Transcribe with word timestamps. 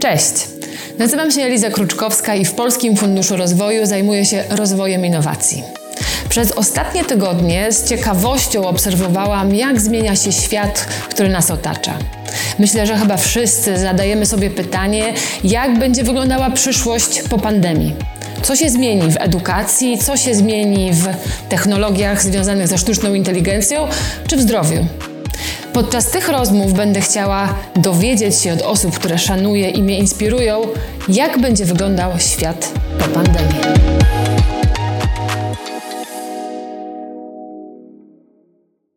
Cześć! 0.00 0.32
Nazywam 0.98 1.30
się 1.30 1.42
Eliza 1.42 1.70
Kruczkowska 1.70 2.34
i 2.34 2.44
w 2.44 2.52
Polskim 2.52 2.96
Funduszu 2.96 3.36
Rozwoju 3.36 3.86
zajmuję 3.86 4.24
się 4.24 4.44
rozwojem 4.50 5.06
innowacji. 5.06 5.62
Przez 6.28 6.52
ostatnie 6.52 7.04
tygodnie 7.04 7.72
z 7.72 7.88
ciekawością 7.88 8.68
obserwowałam, 8.68 9.54
jak 9.54 9.80
zmienia 9.80 10.16
się 10.16 10.32
świat, 10.32 10.86
który 11.10 11.28
nas 11.28 11.50
otacza. 11.50 11.98
Myślę, 12.58 12.86
że 12.86 12.98
chyba 12.98 13.16
wszyscy 13.16 13.78
zadajemy 13.78 14.26
sobie 14.26 14.50
pytanie, 14.50 15.14
jak 15.44 15.78
będzie 15.78 16.04
wyglądała 16.04 16.50
przyszłość 16.50 17.22
po 17.22 17.38
pandemii. 17.38 17.94
Co 18.42 18.56
się 18.56 18.70
zmieni 18.70 19.12
w 19.12 19.16
edukacji, 19.20 19.98
co 19.98 20.16
się 20.16 20.34
zmieni 20.34 20.92
w 20.92 21.06
technologiach 21.48 22.22
związanych 22.22 22.68
ze 22.68 22.78
sztuczną 22.78 23.14
inteligencją 23.14 23.88
czy 24.26 24.36
w 24.36 24.40
zdrowiu? 24.40 24.86
Podczas 25.72 26.10
tych 26.10 26.28
rozmów 26.28 26.72
będę 26.72 27.00
chciała 27.00 27.54
dowiedzieć 27.76 28.40
się 28.40 28.52
od 28.52 28.62
osób, 28.62 28.98
które 28.98 29.18
szanuję 29.18 29.70
i 29.70 29.82
mnie 29.82 29.98
inspirują, 29.98 30.62
jak 31.08 31.38
będzie 31.38 31.64
wyglądał 31.64 32.18
świat 32.18 32.72
po 32.98 33.04
pandemii. 33.04 33.60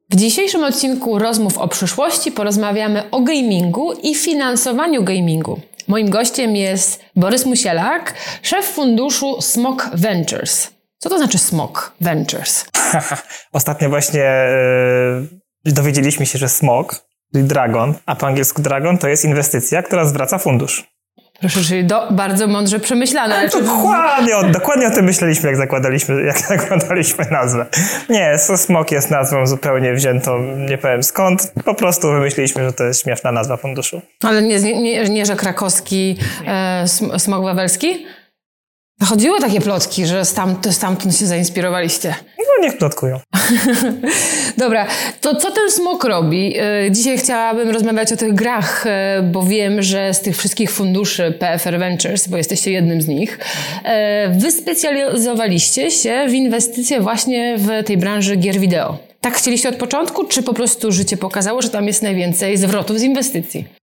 W 0.09 0.15
dzisiejszym 0.15 0.63
odcinku 0.63 1.19
rozmów 1.19 1.57
o 1.57 1.67
przyszłości 1.67 2.31
porozmawiamy 2.31 3.11
o 3.11 3.21
gamingu 3.21 3.93
i 3.93 4.15
finansowaniu 4.15 5.03
gamingu. 5.03 5.59
Moim 5.87 6.09
gościem 6.09 6.55
jest 6.55 7.03
Borys 7.15 7.45
Musielak, 7.45 8.13
szef 8.41 8.65
funduszu 8.65 9.41
Smok 9.41 9.89
Ventures. 9.93 10.71
Co 10.97 11.09
to 11.09 11.17
znaczy 11.17 11.37
Smok 11.37 11.93
Ventures? 12.01 12.65
Ostatnio 13.53 13.89
właśnie 13.89 14.21
yy, 14.21 15.42
dowiedzieliśmy 15.71 16.25
się, 16.25 16.39
że 16.39 16.49
smok, 16.49 17.05
czyli 17.33 17.43
dragon, 17.45 17.93
a 18.05 18.15
po 18.15 18.27
angielsku 18.27 18.61
dragon 18.61 18.97
to 18.97 19.07
jest 19.07 19.25
inwestycja, 19.25 19.83
która 19.83 20.05
zwraca 20.05 20.37
fundusz. 20.37 20.93
Proszę, 21.39 21.61
czyli 21.61 21.85
do, 21.85 22.11
bardzo 22.11 22.47
mądrze 22.47 22.79
przemyślane. 22.79 23.35
Ale 23.35 23.49
dokładnie, 23.49 24.37
o, 24.37 24.43
dokładnie 24.43 24.87
o 24.87 24.91
tym 24.91 25.05
myśleliśmy, 25.05 25.49
jak 25.49 25.57
zakładaliśmy, 25.57 26.23
jak 26.23 26.39
zakładaliśmy 26.59 27.25
nazwę. 27.31 27.65
Nie, 28.09 28.37
smok 28.37 28.91
jest 28.91 29.11
nazwą 29.11 29.47
zupełnie 29.47 29.93
wziętą, 29.93 30.41
nie 30.41 30.77
powiem 30.77 31.03
skąd. 31.03 31.53
Po 31.65 31.75
prostu 31.75 32.11
wymyśliliśmy, 32.11 32.63
że 32.63 32.73
to 32.73 32.83
jest 32.83 33.01
śmieszna 33.01 33.31
nazwa 33.31 33.57
funduszu. 33.57 34.01
Ale 34.23 34.41
nie, 34.41 34.59
nie, 34.59 35.09
nie 35.09 35.25
że 35.25 35.35
krakowski 35.35 36.17
e, 36.47 36.85
smok 37.17 37.43
wawelski? 37.43 38.05
Chodziły 39.05 39.39
takie 39.39 39.61
plotki, 39.61 40.05
że 40.05 40.25
stamtąd, 40.25 40.75
stamtąd 40.75 41.17
się 41.17 41.25
zainspirowaliście. 41.25 42.15
No 42.37 42.63
niech 42.63 42.77
plotkują. 42.77 43.19
Dobra, 44.57 44.87
to 45.21 45.35
co 45.35 45.51
ten 45.51 45.71
smok 45.71 46.03
robi? 46.03 46.57
E, 46.57 46.91
dzisiaj 46.91 47.17
chciałabym 47.17 47.69
rozmawiać 47.69 48.11
o 48.13 48.17
tych 48.17 48.33
grach, 48.33 48.87
e, 48.87 49.29
bo 49.31 49.43
wiem, 49.43 49.81
że 49.81 50.13
z 50.13 50.21
tych 50.21 50.37
wszystkich 50.37 50.71
funduszy 50.71 51.33
PFR 51.39 51.79
Ventures, 51.79 52.27
bo 52.27 52.37
jesteście 52.37 52.71
jednym 52.71 53.01
z 53.01 53.07
nich, 53.07 53.39
e, 53.83 54.29
wy 54.29 54.51
specjalizowaliście 54.51 55.91
się 55.91 56.25
w 56.29 56.33
inwestycje 56.33 57.01
właśnie 57.01 57.55
w 57.57 57.85
tej 57.85 57.97
branży 57.97 58.35
gier 58.35 58.59
wideo. 58.59 58.97
Tak 59.21 59.33
chcieliście 59.33 59.69
od 59.69 59.75
początku, 59.75 60.27
czy 60.27 60.43
po 60.43 60.53
prostu 60.53 60.91
życie 60.91 61.17
pokazało, 61.17 61.61
że 61.61 61.69
tam 61.69 61.87
jest 61.87 62.03
najwięcej 62.03 62.57
zwrotów 62.57 62.99
z 62.99 63.03
inwestycji? 63.03 63.82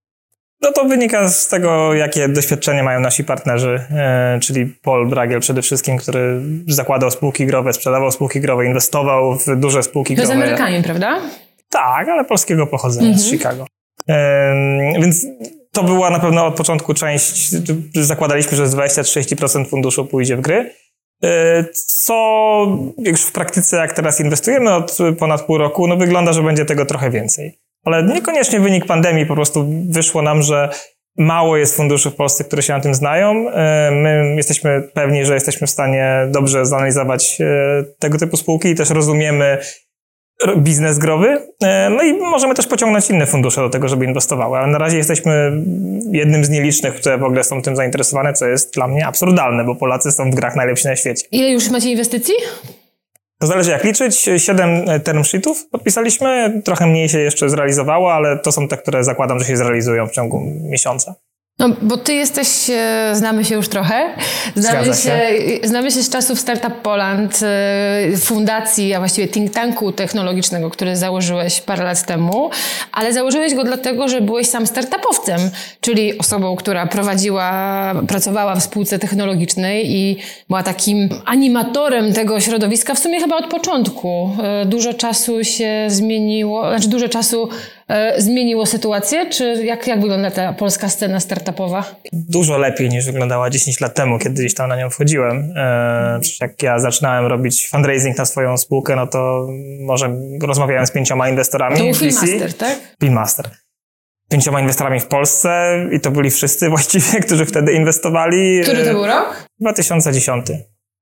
No 0.62 0.72
to 0.72 0.84
wynika 0.84 1.28
z 1.28 1.48
tego, 1.48 1.94
jakie 1.94 2.28
doświadczenie 2.28 2.82
mają 2.82 3.00
nasi 3.00 3.24
partnerzy, 3.24 3.80
e, 3.90 4.38
czyli 4.42 4.66
Paul 4.66 5.08
Bragiel 5.08 5.40
przede 5.40 5.62
wszystkim, 5.62 5.98
który 5.98 6.40
zakładał 6.68 7.10
spółki 7.10 7.46
growe, 7.46 7.72
sprzedawał 7.72 8.10
spółki 8.10 8.40
growe, 8.40 8.66
inwestował 8.66 9.38
w 9.38 9.56
duże 9.56 9.82
spółki 9.82 10.14
growe. 10.14 10.28
To 10.28 10.34
jest 10.34 10.44
Amerykanin, 10.44 10.82
prawda? 10.82 11.20
Tak, 11.68 12.08
ale 12.08 12.24
polskiego 12.24 12.66
pochodzenia, 12.66 13.08
mhm. 13.08 13.26
z 13.26 13.30
Chicago. 13.30 13.66
Więc 15.00 15.26
to 15.72 15.82
była 15.84 16.10
na 16.10 16.18
pewno 16.20 16.46
od 16.46 16.54
początku 16.54 16.94
część, 16.94 17.50
zakładaliśmy, 17.94 18.56
że 18.56 18.68
z 18.68 18.74
20-30% 18.74 19.68
funduszu 19.68 20.04
pójdzie 20.04 20.36
w 20.36 20.40
gry. 20.40 20.74
E, 21.24 21.64
co 21.74 22.66
już 22.98 23.22
w 23.22 23.32
praktyce, 23.32 23.76
jak 23.76 23.92
teraz 23.92 24.20
inwestujemy 24.20 24.74
od 24.74 24.98
ponad 25.18 25.42
pół 25.42 25.58
roku, 25.58 25.86
no 25.86 25.96
wygląda, 25.96 26.32
że 26.32 26.42
będzie 26.42 26.64
tego 26.64 26.86
trochę 26.86 27.10
więcej. 27.10 27.58
Ale 27.84 28.02
niekoniecznie 28.02 28.60
wynik 28.60 28.86
pandemii, 28.86 29.26
po 29.26 29.34
prostu 29.34 29.66
wyszło 29.88 30.22
nam, 30.22 30.42
że 30.42 30.68
mało 31.18 31.56
jest 31.56 31.76
funduszy 31.76 32.10
w 32.10 32.14
Polsce, 32.14 32.44
które 32.44 32.62
się 32.62 32.72
na 32.72 32.80
tym 32.80 32.94
znają. 32.94 33.50
E, 33.50 33.90
my 33.90 34.34
jesteśmy 34.36 34.82
pewni, 34.94 35.24
że 35.24 35.34
jesteśmy 35.34 35.66
w 35.66 35.70
stanie 35.70 36.28
dobrze 36.28 36.66
zanalizować 36.66 37.40
e, 37.40 37.84
tego 37.98 38.18
typu 38.18 38.36
spółki 38.36 38.68
i 38.68 38.74
też 38.74 38.90
rozumiemy 38.90 39.58
biznes 40.56 40.98
growy. 40.98 41.38
E, 41.62 41.90
no 41.90 42.02
i 42.02 42.12
możemy 42.12 42.54
też 42.54 42.66
pociągnąć 42.66 43.10
inne 43.10 43.26
fundusze 43.26 43.60
do 43.60 43.70
tego, 43.70 43.88
żeby 43.88 44.04
inwestowały. 44.04 44.58
Ale 44.58 44.66
na 44.66 44.78
razie 44.78 44.96
jesteśmy 44.96 45.52
jednym 46.12 46.44
z 46.44 46.50
nielicznych, 46.50 46.94
które 46.94 47.18
w 47.18 47.24
ogóle 47.24 47.44
są 47.44 47.62
tym 47.62 47.76
zainteresowane, 47.76 48.32
co 48.32 48.46
jest 48.46 48.74
dla 48.74 48.88
mnie 48.88 49.06
absurdalne, 49.06 49.64
bo 49.64 49.74
Polacy 49.74 50.12
są 50.12 50.30
w 50.30 50.34
grach 50.34 50.56
najlepsi 50.56 50.86
na 50.86 50.96
świecie. 50.96 51.26
Ile 51.32 51.50
już 51.50 51.70
macie 51.70 51.90
inwestycji? 51.90 52.34
To 53.40 53.46
zależy 53.46 53.70
jak 53.70 53.84
liczyć. 53.84 54.28
Siedem 54.36 54.70
e, 54.88 55.00
term 55.00 55.24
sheetów 55.24 55.68
podpisaliśmy. 55.68 56.62
Trochę 56.64 56.86
mniej 56.86 57.08
się 57.08 57.18
jeszcze 57.18 57.50
zrealizowało, 57.50 58.14
ale 58.14 58.38
to 58.38 58.52
są 58.52 58.68
te, 58.68 58.76
które 58.76 59.04
zakładam, 59.04 59.38
że 59.38 59.44
się 59.44 59.56
zrealizują 59.56 60.06
w 60.06 60.10
ciągu 60.10 60.40
miesiąca. 60.60 61.14
No, 61.60 61.68
bo 61.82 61.96
ty 61.96 62.14
jesteś, 62.14 62.70
e, 62.70 63.10
znamy 63.14 63.44
się 63.44 63.54
już 63.54 63.68
trochę. 63.68 64.14
Znamy 64.56 64.86
się. 64.86 64.94
się. 64.94 65.20
znamy 65.62 65.90
się 65.90 66.02
z 66.02 66.10
czasów 66.10 66.40
Startup 66.40 66.74
Poland, 66.82 67.40
e, 67.42 68.16
fundacji, 68.16 68.94
a 68.94 68.98
właściwie 68.98 69.28
think 69.28 69.52
tanku 69.52 69.92
technologicznego, 69.92 70.70
który 70.70 70.96
założyłeś 70.96 71.60
parę 71.60 71.84
lat 71.84 72.06
temu, 72.06 72.50
ale 72.92 73.12
założyłeś 73.12 73.54
go 73.54 73.64
dlatego, 73.64 74.08
że 74.08 74.20
byłeś 74.20 74.46
sam 74.46 74.66
startupowcem, 74.66 75.40
czyli 75.80 76.18
osobą, 76.18 76.56
która 76.56 76.86
prowadziła, 76.86 77.92
pracowała 78.08 78.56
w 78.56 78.62
spółce 78.62 78.98
technologicznej 78.98 79.90
i 79.90 80.16
była 80.48 80.62
takim 80.62 81.08
animatorem 81.24 82.12
tego 82.12 82.40
środowiska 82.40 82.94
w 82.94 82.98
sumie 82.98 83.20
chyba 83.20 83.36
od 83.36 83.46
początku. 83.46 84.30
E, 84.42 84.66
dużo 84.66 84.94
czasu 84.94 85.44
się 85.44 85.84
zmieniło, 85.88 86.68
znaczy 86.70 86.88
dużo 86.88 87.08
czasu 87.08 87.48
zmieniło 88.18 88.66
sytuację? 88.66 89.30
Czy 89.30 89.64
jak, 89.64 89.86
jak 89.86 90.00
wygląda 90.00 90.30
ta 90.30 90.52
polska 90.52 90.88
scena 90.88 91.20
startupowa? 91.20 91.84
Dużo 92.12 92.58
lepiej 92.58 92.88
niż 92.88 93.06
wyglądała 93.06 93.50
10 93.50 93.80
lat 93.80 93.94
temu, 93.94 94.18
kiedy 94.18 94.40
gdzieś 94.40 94.54
tam 94.54 94.68
na 94.68 94.76
nią 94.76 94.90
wchodziłem. 94.90 95.52
E, 95.56 96.20
jak 96.40 96.62
ja 96.62 96.78
zaczynałem 96.78 97.26
robić 97.26 97.68
fundraising 97.68 98.18
na 98.18 98.24
swoją 98.24 98.56
spółkę, 98.56 98.96
no 98.96 99.06
to 99.06 99.48
może 99.80 100.10
rozmawiałem 100.42 100.86
z 100.86 100.90
pięcioma 100.90 101.28
inwestorami. 101.28 101.76
To 101.76 101.84
był 101.84 101.94
Filmaster, 101.94 102.54
tak? 102.54 102.78
Filmaster 103.00 103.50
pięcioma 104.30 104.60
inwestorami 104.60 105.00
w 105.00 105.06
Polsce 105.06 105.78
i 105.92 106.00
to 106.00 106.10
byli 106.10 106.30
wszyscy 106.30 106.68
właściwie, 106.74 107.20
którzy 107.20 107.46
wtedy 107.46 107.72
inwestowali. 107.72 108.60
Który 108.62 108.84
to 108.84 108.92
był 108.92 109.06
rok? 109.06 109.46
2010. 109.60 110.46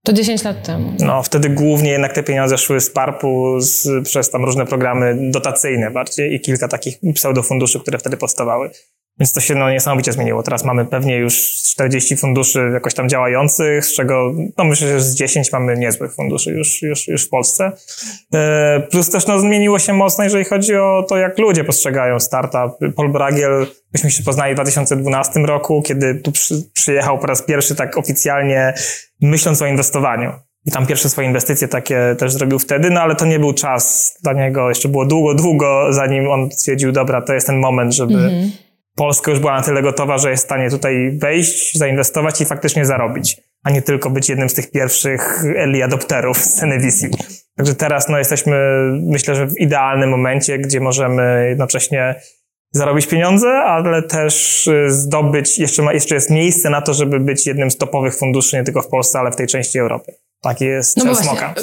To 0.09 0.13
10 0.13 0.45
lat 0.45 0.67
temu. 0.67 0.93
No, 1.01 1.23
wtedy 1.23 1.49
głównie 1.49 1.91
jednak 1.91 2.13
te 2.13 2.23
pieniądze 2.23 2.59
szły 2.59 2.81
z 2.81 2.91
PARP-u, 2.91 3.61
z, 3.61 4.05
przez 4.05 4.31
tam 4.31 4.45
różne 4.45 4.67
programy 4.67 5.31
dotacyjne 5.31 5.91
bardziej 5.91 6.35
i 6.35 6.41
kilka 6.41 6.69
takich 6.69 6.99
pseudofunduszy, 7.15 7.81
które 7.81 7.99
wtedy 7.99 8.17
powstawały. 8.17 8.71
Więc 9.21 9.33
to 9.33 9.41
się 9.41 9.55
no, 9.55 9.71
niesamowicie 9.71 10.13
zmieniło. 10.13 10.43
Teraz 10.43 10.65
mamy 10.65 10.87
pewnie 10.87 11.17
już 11.17 11.35
40 11.79 12.17
funduszy 12.17 12.71
jakoś 12.75 12.95
tam 12.95 13.09
działających, 13.09 13.85
z 13.85 13.95
czego 13.95 14.33
no 14.59 14.65
myślę, 14.65 14.89
że 14.89 15.01
z 15.01 15.15
10 15.15 15.53
mamy 15.53 15.77
niezłych 15.77 16.15
funduszy 16.15 16.51
już, 16.51 16.83
już, 16.83 17.09
już 17.09 17.25
w 17.25 17.29
Polsce. 17.29 17.73
E, 18.35 18.81
plus 18.91 19.11
też 19.11 19.27
no, 19.27 19.39
zmieniło 19.39 19.79
się 19.79 19.93
mocno, 19.93 20.25
jeżeli 20.25 20.45
chodzi 20.45 20.77
o 20.77 21.05
to, 21.09 21.17
jak 21.17 21.39
ludzie 21.39 21.65
postrzegają 21.65 22.21
startup. 22.21 22.95
Paul 22.97 23.13
Bragiel, 23.13 23.67
myśmy 23.93 24.11
się 24.11 24.23
poznali 24.23 24.53
w 24.53 24.55
2012 24.55 25.41
roku, 25.41 25.83
kiedy 25.83 26.15
tu 26.15 26.33
przy, 26.33 26.55
przyjechał 26.73 27.19
po 27.19 27.27
raz 27.27 27.43
pierwszy 27.43 27.75
tak 27.75 27.99
oficjalnie 27.99 28.75
myśląc 29.21 29.63
o 29.63 29.67
inwestowaniu. 29.67 30.33
I 30.65 30.71
tam 30.71 30.87
pierwsze 30.87 31.09
swoje 31.09 31.29
inwestycje 31.29 31.69
takie 31.69 32.17
też 32.19 32.33
zrobił 32.33 32.59
wtedy, 32.59 32.91
no 32.91 33.01
ale 33.01 33.17
to 33.17 33.25
nie 33.25 33.39
był 33.39 33.53
czas 33.53 34.15
dla 34.23 34.33
niego. 34.33 34.69
Jeszcze 34.69 34.89
było 34.89 35.07
długo, 35.07 35.35
długo, 35.35 35.87
zanim 35.91 36.31
on 36.31 36.51
stwierdził, 36.51 36.93
dobra, 36.93 37.23
to 37.23 37.35
jest 37.35 37.47
ten 37.47 37.59
moment, 37.59 37.95
żeby 37.95 38.15
mm 38.15 38.31
-hmm 38.31 38.68
Polska 38.99 39.31
już 39.31 39.41
była 39.41 39.57
na 39.57 39.63
tyle 39.63 39.83
gotowa, 39.83 40.19
że 40.19 40.31
jest 40.31 40.43
w 40.43 40.47
stanie 40.47 40.71
tutaj 40.71 41.19
wejść, 41.19 41.79
zainwestować 41.79 42.41
i 42.41 42.45
faktycznie 42.45 42.87
zarobić, 42.87 43.37
a 43.65 43.71
nie 43.71 43.83
tylko 43.83 44.11
być 44.11 44.29
jednym 44.29 44.49
z 44.49 44.55
tych 44.55 44.71
pierwszych 44.71 45.45
early 45.57 45.85
adopterów 45.85 46.39
sceny 46.39 46.79
VC. 46.79 47.07
Także 47.57 47.75
teraz 47.75 48.09
no, 48.09 48.19
jesteśmy, 48.19 48.57
myślę, 48.93 49.35
że 49.35 49.47
w 49.47 49.59
idealnym 49.59 50.11
momencie, 50.11 50.59
gdzie 50.59 50.81
możemy 50.81 51.47
jednocześnie 51.49 52.15
zarobić 52.73 53.07
pieniądze, 53.07 53.49
ale 53.49 54.03
też 54.03 54.67
y, 54.67 54.91
zdobyć, 54.91 55.59
jeszcze, 55.59 55.83
ma, 55.83 55.93
jeszcze 55.93 56.15
jest 56.15 56.31
miejsce 56.31 56.71
na 56.71 56.83
to, 56.83 56.95
żeby 56.95 57.21
być 57.21 57.47
jednym 57.47 57.71
z 57.71 57.77
topowych 57.77 58.17
funduszy 58.17 58.57
nie 58.57 58.65
tylko 58.65 58.83
w 58.83 58.89
Polsce, 58.89 59.19
ale 59.19 59.31
w 59.31 59.37
tej 59.37 59.47
części 59.47 59.79
Europy. 59.79 60.13
Taki 60.41 60.65
jest 60.65 60.97
no 60.97 61.05
cel 61.05 61.17
Smoka. 61.17 61.55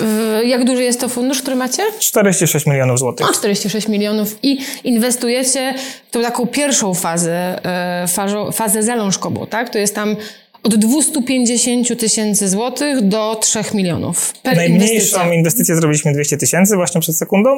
Jak 0.44 0.66
duży 0.66 0.84
jest 0.84 1.00
to 1.00 1.10
fundusz, 1.10 1.42
który 1.42 1.56
macie? 1.56 1.84
46 2.00 2.66
milionów 2.66 3.00
złotych. 3.00 3.30
O, 3.30 3.34
46 3.34 3.88
milionów 3.88 4.40
i 4.44 4.58
inwestujecie 4.84 5.74
w 6.08 6.12
tą 6.12 6.22
taką 6.22 6.48
pierwszą 6.48 6.94
fazę, 6.94 7.66
e, 8.04 8.08
fazę, 8.08 8.52
fazę 8.54 8.84
zalążkową, 8.84 9.48
tak? 9.48 9.70
To 9.70 9.78
jest 9.78 9.96
tam 9.96 10.16
od 10.64 10.76
250 10.76 12.00
tysięcy 12.00 12.50
złotych 12.50 13.02
do 13.02 13.36
3 13.36 13.60
milionów. 13.74 14.34
Per 14.44 14.56
Najmniejszą 14.56 14.94
inwestycja. 14.94 15.34
inwestycję 15.34 15.76
zrobiliśmy 15.76 16.14
200 16.14 16.38
tysięcy 16.38 16.76
właśnie 16.76 17.02
przed 17.02 17.16
sekundą, 17.18 17.58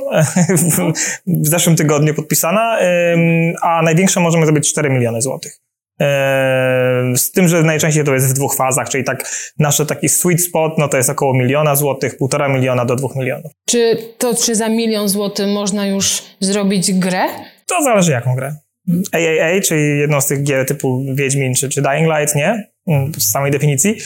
w 1.28 1.48
zeszłym 1.48 1.76
tygodniu 1.76 2.14
podpisana, 2.14 2.78
a 3.62 3.82
największą 3.82 4.22
możemy 4.22 4.46
zrobić 4.46 4.70
4 4.70 4.90
miliony 4.90 5.22
złotych. 5.22 5.60
Eee, 6.00 7.18
z 7.18 7.32
tym, 7.32 7.48
że 7.48 7.64
najczęściej 7.64 8.04
to 8.04 8.14
jest 8.14 8.30
w 8.30 8.34
dwóch 8.34 8.56
fazach, 8.56 8.90
czyli 8.90 9.04
tak 9.04 9.30
nasze 9.60 9.86
taki 9.86 10.10
sweet 10.10 10.42
spot, 10.44 10.78
no 10.78 10.88
to 10.88 10.98
jest 10.98 11.10
około 11.10 11.34
miliona 11.34 11.76
złotych, 11.76 12.18
półtora 12.18 12.48
miliona 12.48 12.86
do 12.86 12.96
dwóch 12.96 13.16
milionów. 13.16 13.52
Czy 13.70 13.98
to, 14.18 14.36
czy 14.36 14.56
za 14.56 14.70
milion 14.70 15.10
złotych 15.10 15.48
można 15.48 15.88
już 15.88 16.24
zrobić 16.40 16.94
grę? 16.94 17.26
To 17.66 17.84
zależy 17.84 18.12
jaką 18.12 18.36
grę. 18.36 18.56
AAA, 19.12 19.62
czyli 19.68 20.00
jedną 20.00 20.22
z 20.22 20.28
tych 20.28 20.44
gier 20.44 20.66
typu 20.66 21.06
Wiedźmin 21.14 21.56
czy, 21.56 21.70
czy 21.70 21.82
Dying 21.82 22.08
Light, 22.18 22.36
nie? 22.36 22.68
Mm, 22.88 23.12
Z 23.18 23.32
samej 23.32 23.52
definicji. 23.52 23.98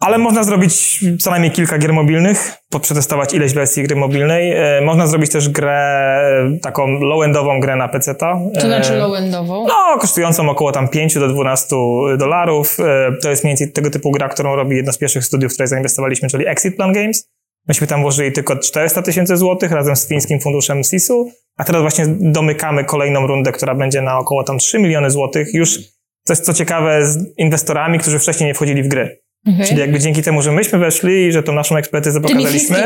Ale 0.00 0.18
można 0.18 0.42
zrobić 0.42 1.04
co 1.20 1.30
najmniej 1.30 1.52
kilka 1.52 1.78
gier 1.78 1.92
mobilnych, 1.92 2.52
przetestować 2.80 3.34
ileś 3.34 3.54
wersji 3.54 3.82
gry 3.82 3.96
mobilnej. 3.96 4.52
E, 4.52 4.80
można 4.80 5.06
zrobić 5.06 5.32
też 5.32 5.48
grę, 5.48 6.20
e, 6.56 6.58
taką 6.62 6.86
low-endową 6.86 7.60
grę 7.60 7.76
na 7.76 7.88
PC-ta. 7.88 8.38
To 8.54 8.60
znaczy 8.60 8.92
E, 8.92 8.98
low-endową? 8.98 9.66
No, 9.68 9.98
kosztującą 10.00 10.50
około 10.50 10.72
tam 10.72 10.88
5 10.88 11.14
do 11.14 11.28
12 11.28 11.76
dolarów. 12.18 12.76
To 13.22 13.30
jest 13.30 13.44
mniej 13.44 13.50
więcej 13.50 13.72
tego 13.72 13.90
typu 13.90 14.10
gra, 14.10 14.28
którą 14.28 14.56
robi 14.56 14.76
jedno 14.76 14.92
z 14.92 14.98
pierwszych 14.98 15.24
studiów, 15.24 15.52
w 15.52 15.54
które 15.54 15.66
zainwestowaliśmy, 15.66 16.28
czyli 16.28 16.46
Exit 16.46 16.76
Plan 16.76 16.92
Games. 16.92 17.28
Myśmy 17.68 17.86
tam 17.86 18.02
włożyli 18.02 18.32
tylko 18.32 18.56
400 18.56 19.02
tysięcy 19.02 19.36
złotych 19.36 19.72
razem 19.72 19.96
z 19.96 20.08
fińskim 20.08 20.40
funduszem 20.40 20.84
SIS-u, 20.84 21.30
a 21.56 21.64
teraz 21.64 21.82
właśnie 21.82 22.04
domykamy 22.08 22.84
kolejną 22.84 23.26
rundę, 23.26 23.52
która 23.52 23.74
będzie 23.74 24.02
na 24.02 24.18
około 24.18 24.44
tam 24.44 24.58
3 24.58 24.78
miliony 24.78 25.10
złotych. 25.10 25.54
Już 25.54 25.78
coś, 26.24 26.38
co 26.38 26.54
ciekawe, 26.54 27.06
z 27.06 27.38
inwestorami, 27.38 27.98
którzy 27.98 28.18
wcześniej 28.18 28.46
nie 28.46 28.54
wchodzili 28.54 28.82
w 28.82 28.88
gry. 28.88 29.18
Okej. 29.46 29.66
Czyli 29.66 29.80
jakby 29.80 29.98
dzięki 29.98 30.22
temu, 30.22 30.42
że 30.42 30.52
myśmy 30.52 30.78
weszli 30.78 31.26
i 31.26 31.32
że 31.32 31.42
tą 31.42 31.52
naszą 31.52 31.76
ekspertyzę 31.76 32.20
pokazaliśmy. 32.20 32.78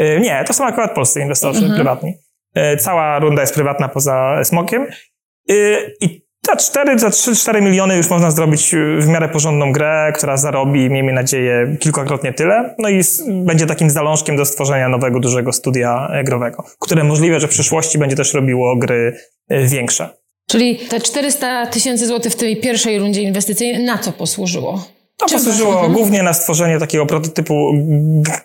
Y, 0.00 0.20
Nie, 0.20 0.44
to 0.46 0.52
są 0.52 0.64
akurat 0.64 0.94
polscy 0.94 1.20
inwestorzy 1.20 1.58
Mhm. 1.58 1.74
prywatni. 1.74 2.14
Y, 2.58 2.76
Cała 2.76 3.18
runda 3.18 3.40
jest 3.40 3.54
prywatna 3.54 3.88
poza 3.88 4.44
smokiem. 4.44 4.86
Y, 5.50 5.76
I 6.00 6.20
za 6.46 6.56
4, 6.56 6.98
za 6.98 7.08
3-4 7.08 7.62
miliony 7.62 7.96
już 7.96 8.10
można 8.10 8.30
zrobić 8.30 8.74
w 8.98 9.08
miarę 9.08 9.28
porządną 9.28 9.72
grę, 9.72 10.12
która 10.16 10.36
zarobi, 10.36 10.90
miejmy 10.90 11.12
nadzieję, 11.12 11.76
kilkakrotnie 11.80 12.32
tyle. 12.32 12.74
No 12.78 12.88
i 12.88 13.00
będzie 13.28 13.66
takim 13.66 13.90
zalążkiem 13.90 14.36
do 14.36 14.44
stworzenia 14.44 14.88
nowego, 14.88 15.20
dużego 15.20 15.52
studia 15.52 16.10
growego, 16.24 16.64
które 16.80 17.04
możliwe, 17.04 17.40
że 17.40 17.46
w 17.48 17.50
przyszłości 17.50 17.98
będzie 17.98 18.16
też 18.16 18.34
robiło 18.34 18.76
gry 18.76 19.16
większe. 19.50 20.08
Czyli 20.50 20.76
te 20.76 21.00
400 21.00 21.66
tysięcy 21.66 22.06
złotych 22.06 22.32
w 22.32 22.36
tej 22.36 22.56
pierwszej 22.56 22.98
rundzie 22.98 23.22
inwestycyjnej 23.22 23.84
na 23.84 23.98
co 23.98 24.12
posłużyło? 24.12 24.84
To 25.20 25.26
Czym- 25.28 25.38
posłużyło 25.38 25.72
Mhm. 25.72 25.92
głównie 25.92 26.22
na 26.22 26.32
stworzenie 26.32 26.78
takiego 26.78 27.06
prototypu, 27.06 27.72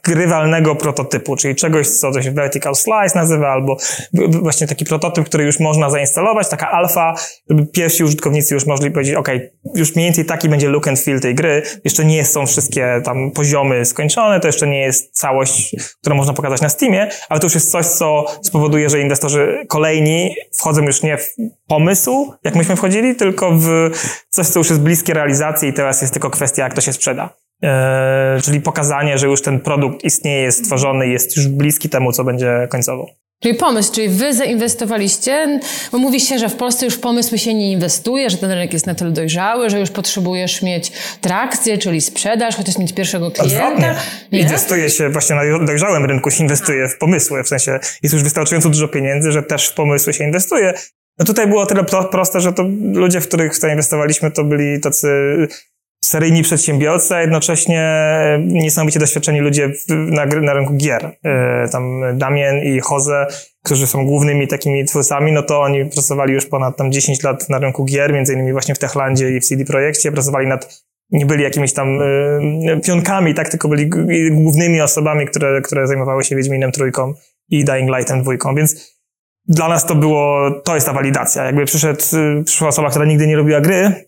grywalnego 0.03 0.75
prototypu, 0.75 1.35
czyli 1.35 1.55
czegoś, 1.55 1.87
co 1.87 2.11
to 2.11 2.21
się 2.21 2.31
vertical 2.31 2.75
slice 2.75 3.19
nazywa, 3.19 3.47
albo 3.47 3.77
właśnie 4.41 4.67
taki 4.67 4.85
prototyp, 4.85 5.25
który 5.25 5.43
już 5.43 5.59
można 5.59 5.89
zainstalować, 5.89 6.49
taka 6.49 6.71
alfa, 6.71 7.15
żeby 7.49 7.65
pierwsi 7.65 8.03
użytkownicy 8.03 8.53
już 8.53 8.65
mogli 8.65 8.91
powiedzieć, 8.91 9.15
ok, 9.15 9.29
już 9.75 9.95
mniej 9.95 10.07
więcej 10.07 10.25
taki 10.25 10.49
będzie 10.49 10.69
look 10.69 10.87
and 10.87 10.99
feel 10.99 11.19
tej 11.19 11.35
gry, 11.35 11.61
jeszcze 11.83 12.05
nie 12.05 12.25
są 12.25 12.45
wszystkie 12.45 13.01
tam 13.03 13.31
poziomy 13.31 13.85
skończone, 13.85 14.39
to 14.39 14.47
jeszcze 14.47 14.67
nie 14.67 14.79
jest 14.79 15.13
całość, 15.19 15.75
którą 16.01 16.15
można 16.15 16.33
pokazać 16.33 16.61
na 16.61 16.69
Steamie, 16.69 17.09
ale 17.29 17.39
to 17.39 17.45
już 17.45 17.53
jest 17.55 17.71
coś, 17.71 17.85
co 17.85 18.25
spowoduje, 18.41 18.89
że 18.89 18.99
inwestorzy 18.99 19.65
kolejni 19.67 20.35
wchodzą 20.57 20.81
już 20.83 21.03
nie 21.03 21.17
w 21.17 21.29
pomysł, 21.67 22.33
jak 22.43 22.55
myśmy 22.55 22.75
wchodzili, 22.75 23.15
tylko 23.15 23.51
w 23.51 23.89
coś, 24.29 24.47
co 24.47 24.59
już 24.59 24.69
jest 24.69 24.81
bliskie 24.81 25.13
realizacji 25.13 25.69
i 25.69 25.73
teraz 25.73 26.01
jest 26.01 26.13
tylko 26.13 26.29
kwestia, 26.29 26.64
jak 26.65 26.73
to 26.73 26.81
się 26.81 26.93
sprzeda. 26.93 27.29
Eee, 27.61 28.41
czyli 28.41 28.61
pokazanie, 28.61 29.17
że 29.17 29.27
już 29.27 29.41
ten 29.41 29.59
produkt 29.59 30.03
istnieje, 30.03 30.41
jest 30.41 30.59
stworzony, 30.63 31.07
jest 31.07 31.37
już 31.37 31.47
bliski 31.47 31.89
temu, 31.89 32.11
co 32.11 32.23
będzie 32.23 32.67
końcowo. 32.69 33.09
Czyli 33.43 33.55
pomysł, 33.55 33.93
czyli 33.93 34.09
wy 34.09 34.33
zainwestowaliście, 34.33 35.59
bo 35.91 35.97
mówi 35.97 36.19
się, 36.19 36.39
że 36.39 36.49
w 36.49 36.55
Polsce 36.55 36.85
już 36.85 36.95
w 36.95 36.99
pomysły 36.99 37.37
się 37.37 37.53
nie 37.53 37.71
inwestuje, 37.71 38.29
że 38.29 38.37
ten 38.37 38.51
rynek 38.51 38.73
jest 38.73 38.87
na 38.87 38.95
tyle 38.95 39.11
dojrzały, 39.11 39.69
że 39.69 39.79
już 39.79 39.89
potrzebujesz 39.89 40.61
mieć 40.61 40.91
trakcję, 41.21 41.77
czyli 41.77 42.01
sprzedaż, 42.01 42.55
chociaż 42.55 42.77
mieć 42.77 42.93
pierwszego 42.93 43.31
klienta. 43.31 43.67
Odwrotnie. 43.67 43.95
Nie? 44.31 44.39
Inwestuje 44.39 44.89
się 44.89 45.09
właśnie 45.09 45.35
na 45.35 45.65
dojrzałym 45.65 46.05
rynku, 46.05 46.31
się 46.31 46.43
inwestuje 46.43 46.87
w 46.87 46.97
pomysły, 46.97 47.43
w 47.43 47.47
sensie 47.47 47.79
jest 48.03 48.13
już 48.13 48.23
wystarczająco 48.23 48.69
dużo 48.69 48.87
pieniędzy, 48.87 49.31
że 49.31 49.43
też 49.43 49.67
w 49.67 49.73
pomysły 49.73 50.13
się 50.13 50.23
inwestuje. 50.23 50.73
No 51.19 51.25
tutaj 51.25 51.47
było 51.47 51.65
tyle 51.65 51.83
pro, 51.83 52.03
proste, 52.03 52.41
że 52.41 52.53
to 52.53 52.63
ludzie, 52.93 53.21
w 53.21 53.27
których 53.27 53.55
zainwestowaliśmy, 53.55 54.31
to 54.31 54.43
byli 54.43 54.81
tacy 54.81 55.07
seryjni 56.05 56.43
przedsiębiorcy, 56.43 57.15
a 57.15 57.21
jednocześnie 57.21 57.83
niesamowicie 58.39 58.99
doświadczeni 58.99 59.39
ludzie 59.39 59.71
na, 59.89 60.25
na 60.25 60.53
rynku 60.53 60.73
gier. 60.73 61.17
E, 61.23 61.67
Tam 61.71 62.01
Damien 62.17 62.63
i 62.63 62.81
Jose, 62.91 63.27
którzy 63.63 63.87
są 63.87 64.05
głównymi 64.05 64.47
takimi 64.47 64.85
twórcami, 64.85 65.31
no 65.31 65.43
to 65.43 65.61
oni 65.61 65.85
pracowali 65.85 66.33
już 66.33 66.45
ponad 66.45 66.77
tam 66.77 66.91
10 66.91 67.23
lat 67.23 67.49
na 67.49 67.59
rynku 67.59 67.85
gier, 67.85 68.13
między 68.13 68.33
innymi 68.33 68.51
właśnie 68.51 68.75
w 68.75 68.79
Techlandzie 68.79 69.29
i 69.29 69.39
w 69.39 69.45
CD 69.45 69.65
Projekcie, 69.65 70.11
pracowali 70.11 70.47
nad 70.47 70.85
nie 71.11 71.25
byli 71.25 71.43
jakimiś 71.43 71.73
tam 71.73 72.01
y, 72.01 72.81
pionkami, 72.83 73.33
tak, 73.33 73.49
tylko 73.49 73.67
byli 73.67 73.89
głównymi 74.31 74.81
osobami, 74.81 75.25
które, 75.25 75.61
które 75.61 75.87
zajmowały 75.87 76.23
się 76.23 76.35
Wiedźminem 76.35 76.71
trójką 76.71 77.13
i 77.49 77.65
Dying 77.65 77.97
Lightem 77.97 78.21
dwójką, 78.21 78.55
więc 78.55 78.95
dla 79.47 79.67
nas 79.67 79.85
to 79.85 79.95
było, 79.95 80.51
to 80.51 80.75
jest 80.75 80.87
ta 80.87 80.93
walidacja. 80.93 81.43
Jakby 81.43 81.65
przyszedł, 81.65 82.01
przyszła 82.45 82.67
osoba, 82.67 82.89
która 82.89 83.05
nigdy 83.05 83.27
nie 83.27 83.35
robiła 83.35 83.61
gry, 83.61 84.04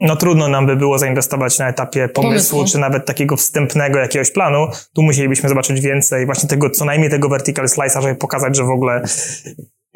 no 0.00 0.16
trudno 0.16 0.48
nam 0.48 0.66
by 0.66 0.76
było 0.76 0.98
zainwestować 0.98 1.58
na 1.58 1.68
etapie 1.68 2.08
pomysłu, 2.08 2.58
Pomysłu. 2.58 2.72
czy 2.72 2.78
nawet 2.78 3.06
takiego 3.06 3.36
wstępnego 3.36 3.98
jakiegoś 3.98 4.30
planu. 4.30 4.66
Tu 4.94 5.02
musielibyśmy 5.02 5.48
zobaczyć 5.48 5.80
więcej, 5.80 6.26
właśnie 6.26 6.48
tego, 6.48 6.70
co 6.70 6.84
najmniej 6.84 7.10
tego 7.10 7.28
vertical 7.28 7.66
slice'a, 7.66 8.02
żeby 8.02 8.14
pokazać, 8.14 8.56
że 8.56 8.64
w 8.64 8.70
ogóle 8.70 9.02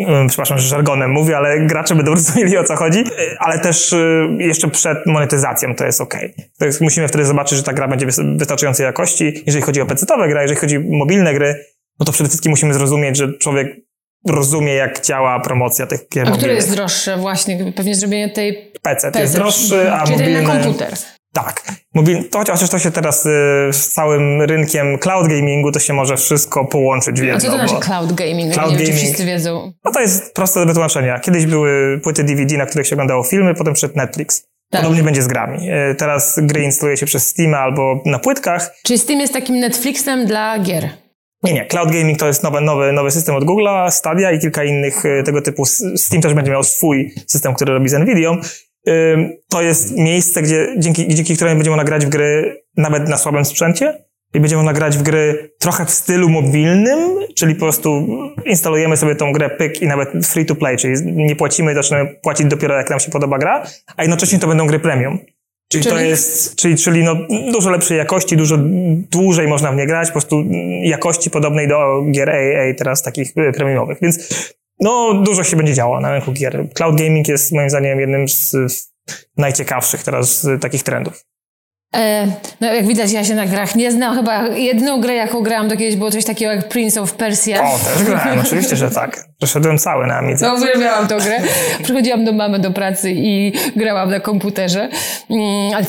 Ym, 0.08 0.26
Przepraszam, 0.28 0.58
że 0.58 0.68
żargonem 0.68 1.10
mówię, 1.10 1.36
ale 1.36 1.60
gracze 1.66 1.94
będą 1.94 2.10
rozumieli 2.14 2.58
o 2.58 2.64
co 2.64 2.76
chodzi, 2.76 3.04
ale 3.38 3.58
też 3.58 3.92
y, 3.92 4.28
jeszcze 4.38 4.68
przed 4.70 5.06
monetyzacją 5.06 5.74
to 5.74 5.84
jest 5.86 6.00
ok. 6.00 6.14
To 6.58 6.66
jest, 6.66 6.80
musimy 6.80 7.08
wtedy 7.08 7.24
zobaczyć, 7.24 7.58
że 7.58 7.64
ta 7.64 7.72
gra 7.72 7.88
będzie 7.88 8.06
wys- 8.06 8.38
wystarczającej 8.38 8.84
jakości. 8.84 9.42
Jeżeli 9.46 9.62
chodzi 9.64 9.80
o 9.80 9.86
PC-owe 9.86 10.28
gry, 10.28 10.40
jeżeli 10.42 10.60
chodzi 10.60 10.76
o 10.76 10.80
mobilne 10.98 11.34
gry, 11.34 11.64
no 12.00 12.06
to 12.06 12.12
przede 12.12 12.28
wszystkim 12.28 12.50
musimy 12.50 12.74
zrozumieć, 12.74 13.16
że 13.16 13.38
człowiek 13.38 13.76
rozumie, 14.28 14.74
jak 14.74 15.04
działa 15.06 15.40
promocja 15.40 15.86
tych 15.86 16.08
gier 16.08 16.28
A 16.28 16.30
które 16.30 16.54
jest 16.54 16.70
droższe 16.70 17.16
właśnie, 17.16 17.72
pewnie 17.76 17.94
zrobienie 17.94 18.30
tej 18.30 18.72
PC, 18.82 19.12
to 19.12 19.18
jest 19.18 19.32
PC, 19.32 19.38
droższy, 19.44 19.92
a 19.92 20.04
czyli 20.04 20.18
mobilny... 20.18 20.42
na 20.42 20.48
komputer. 20.48 20.94
Tak. 21.32 21.62
Mobil... 21.94 22.28
To, 22.28 22.38
chociaż 22.38 22.70
to 22.70 22.78
się 22.78 22.90
teraz 22.90 23.26
y, 23.26 23.28
z 23.72 23.88
całym 23.88 24.42
rynkiem 24.42 24.98
cloud 24.98 25.28
gamingu, 25.28 25.72
to 25.72 25.78
się 25.78 25.92
może 25.92 26.16
wszystko 26.16 26.64
połączyć 26.64 27.20
w 27.20 27.24
jedno. 27.24 27.36
A 27.36 27.40
co 27.40 27.46
to 27.46 27.68
znaczy 27.68 27.86
cloud 27.86 28.12
gaming? 28.12 28.54
Cloud 28.54 28.70
nie 28.70 28.76
wiem, 28.76 28.86
czy 28.86 28.92
gaming. 28.92 29.06
wszyscy 29.06 29.26
wiedzą. 29.26 29.72
No 29.84 29.92
to 29.92 30.00
jest 30.00 30.34
proste 30.34 30.60
do 30.60 30.66
wytłumaczenia. 30.66 31.18
Kiedyś 31.18 31.46
były 31.46 32.00
płyty 32.02 32.24
DVD, 32.24 32.56
na 32.56 32.66
których 32.66 32.86
się 32.86 32.94
oglądało 32.94 33.24
filmy, 33.24 33.54
potem 33.54 33.74
przyszedł 33.74 33.96
Netflix. 33.96 34.42
Tak. 34.70 34.80
Podobnie 34.80 35.02
będzie 35.02 35.22
z 35.22 35.26
grami. 35.26 35.70
Y, 35.70 35.94
Teraz 35.94 36.38
gry 36.42 36.62
instaluje 36.62 36.96
się 36.96 37.06
przez 37.06 37.26
Steam 37.26 37.54
albo 37.54 38.02
na 38.06 38.18
płytkach. 38.18 38.74
Czyli 38.82 38.98
Steam 38.98 39.20
jest 39.20 39.32
takim 39.32 39.58
Netflixem 39.58 40.26
dla 40.26 40.58
gier. 40.58 40.88
Nie, 41.42 41.52
nie. 41.52 41.66
Cloud 41.66 41.92
gaming 41.92 42.18
to 42.18 42.26
jest 42.26 42.42
nowy, 42.42 42.60
nowy, 42.60 42.92
nowy 42.92 43.10
system 43.10 43.34
od 43.34 43.44
Google'a, 43.44 43.90
Stadia 43.90 44.32
i 44.32 44.38
kilka 44.38 44.64
innych 44.64 45.04
y, 45.04 45.22
tego 45.24 45.42
typu. 45.42 45.64
Steam 45.96 46.22
też 46.22 46.34
będzie 46.34 46.50
miał 46.50 46.64
swój 46.64 47.12
system, 47.26 47.54
który 47.54 47.72
robi 47.72 47.88
z 47.88 47.92
Nvidią. 47.92 48.36
Ym, 48.88 49.32
To 49.50 49.62
jest 49.62 49.96
miejsce, 49.96 50.42
gdzie, 50.42 50.74
dzięki, 50.78 51.14
dzięki 51.14 51.36
któremu 51.36 51.56
będziemy 51.56 51.76
mogli 51.76 51.88
grać 51.88 52.06
w 52.06 52.08
gry 52.08 52.62
nawet 52.76 53.08
na 53.08 53.16
słabym 53.16 53.44
sprzęcie 53.44 54.04
i 54.34 54.40
będziemy 54.40 54.62
mogli 54.62 54.78
grać 54.78 54.98
w 54.98 55.02
gry 55.02 55.52
trochę 55.58 55.86
w 55.86 55.90
stylu 55.90 56.28
mobilnym, 56.28 57.18
czyli 57.36 57.54
po 57.54 57.60
prostu 57.60 58.06
instalujemy 58.46 58.96
sobie 58.96 59.16
tą 59.16 59.32
grę 59.32 59.50
pyk 59.50 59.82
i 59.82 59.86
nawet 59.86 60.26
free 60.26 60.46
to 60.46 60.54
play, 60.54 60.76
czyli 60.76 60.94
nie 61.04 61.36
płacimy, 61.36 61.74
zaczynamy 61.74 62.14
płacić 62.22 62.46
dopiero 62.46 62.76
jak 62.76 62.90
nam 62.90 63.00
się 63.00 63.10
podoba 63.10 63.38
gra, 63.38 63.66
a 63.96 64.02
jednocześnie 64.02 64.38
to 64.38 64.46
będą 64.46 64.66
gry 64.66 64.80
premium. 64.80 65.18
Czyli, 65.72 65.84
to 65.84 65.90
Czyli? 65.90 66.08
jest, 66.08 66.56
czyli, 66.56 66.76
czyli 66.76 67.04
no, 67.04 67.16
dużo 67.52 67.70
lepszej 67.70 67.98
jakości, 67.98 68.36
dużo 68.36 68.56
dłużej 69.10 69.48
można 69.48 69.72
w 69.72 69.76
nie 69.76 69.86
grać, 69.86 70.08
po 70.08 70.12
prostu 70.12 70.44
jakości 70.82 71.30
podobnej 71.30 71.68
do 71.68 72.02
gier 72.12 72.30
AA 72.30 72.74
teraz 72.78 73.02
takich 73.02 73.36
y, 73.36 73.52
premiumowych. 73.52 73.98
Więc 74.02 74.28
no, 74.80 75.14
dużo 75.14 75.44
się 75.44 75.56
będzie 75.56 75.74
działo 75.74 76.00
na 76.00 76.12
rynku 76.12 76.32
gier. 76.32 76.66
Cloud 76.74 76.98
gaming 76.98 77.28
jest 77.28 77.52
moim 77.52 77.70
zdaniem 77.70 78.00
jednym 78.00 78.28
z, 78.28 78.56
najciekawszych 79.36 80.02
teraz 80.02 80.46
takich 80.60 80.82
trendów. 80.82 81.24
E, 81.96 82.26
no 82.60 82.74
jak 82.74 82.86
widać, 82.86 83.12
ja 83.12 83.24
się 83.24 83.34
na 83.34 83.46
grach 83.46 83.74
nie 83.74 83.92
znam. 83.92 84.16
Chyba 84.16 84.48
jedną 84.48 85.00
grę, 85.00 85.14
jaką 85.14 85.42
grałam, 85.42 85.68
to 85.68 85.76
kiedyś 85.76 85.96
było 85.96 86.10
coś 86.10 86.24
takiego 86.24 86.52
jak 86.52 86.68
Prince 86.68 86.96
of 86.96 87.12
Persia. 87.12 87.62
O, 87.62 87.78
też 87.78 88.02
grałem, 88.02 88.38
oczywiście, 88.38 88.76
że 88.76 88.90
tak. 88.90 89.29
Przeszedłem 89.40 89.78
cały 89.78 90.06
na 90.06 90.16
Amidze. 90.18 90.46
No, 90.46 90.54
uwielbiałam 90.54 91.08
tę 91.08 91.16
grę. 91.16 91.40
Przychodziłam 91.84 92.24
do 92.24 92.32
mamy 92.32 92.58
do 92.58 92.70
pracy 92.70 93.12
i 93.16 93.52
grałam 93.76 94.10
na 94.10 94.20
komputerze. 94.20 94.88
Mm, 95.30 95.74
ale 95.74 95.84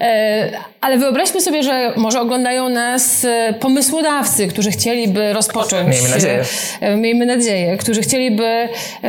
e, 0.00 0.50
Ale 0.80 0.98
wyobraźmy 0.98 1.40
sobie, 1.40 1.62
że 1.62 1.92
może 1.96 2.20
oglądają 2.20 2.68
nas 2.68 3.24
e, 3.24 3.54
pomysłodawcy, 3.60 4.46
którzy 4.48 4.70
chcieliby 4.70 5.32
rozpocząć. 5.32 5.88
Miejmy 5.88 6.08
nadzieję. 6.08 6.44
e, 6.80 6.96
Miejmy 6.96 7.26
nadzieję, 7.26 7.76
którzy 7.76 8.00
chcieliby 8.02 8.68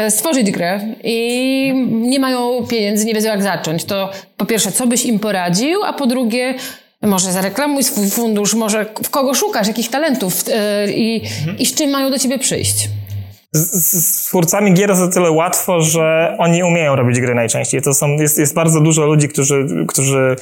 stworzyć 0.10 0.51
grę 0.51 0.79
i 1.03 1.74
nie 1.89 2.19
mają 2.19 2.65
pieniędzy, 2.69 3.05
nie 3.05 3.13
wiedzą 3.13 3.29
jak 3.29 3.43
zacząć. 3.43 3.84
To 3.86 4.10
po 4.38 4.46
pierwsze, 4.46 4.72
co 4.72 4.88
byś 4.88 5.05
im 5.05 5.19
poradził, 5.19 5.84
a 5.84 5.93
po 5.93 6.05
drugie, 6.05 6.53
może 7.01 7.31
zareklamuj 7.31 7.84
swój 7.84 8.10
fundusz, 8.10 8.53
może 8.53 8.86
w 9.03 9.10
kogo 9.10 9.34
szukasz, 9.34 9.67
jakich 9.67 9.89
talentów 9.89 10.43
i, 10.96 11.22
i 11.60 11.65
z 11.65 11.75
czym 11.75 11.89
mają 11.89 12.10
do 12.12 12.19
ciebie 12.19 12.39
przyjść. 12.39 12.88
Z, 13.54 14.06
z 14.06 14.25
twórcami 14.25 14.74
gier 14.74 14.89
jest 14.89 15.01
o 15.01 15.08
tyle 15.08 15.32
łatwo, 15.32 15.82
że 15.82 16.36
oni 16.39 16.63
umieją 16.63 16.96
robić 16.96 17.20
gry 17.20 17.36
najczęściej. 17.36 17.82
To 17.82 17.94
są, 17.94 18.08
jest, 18.08 18.39
jest 18.39 18.54
bardzo 18.54 18.82
dużo 18.82 19.06
ludzi, 19.06 19.30
którzy, 19.30 19.68
którzy 19.88 20.36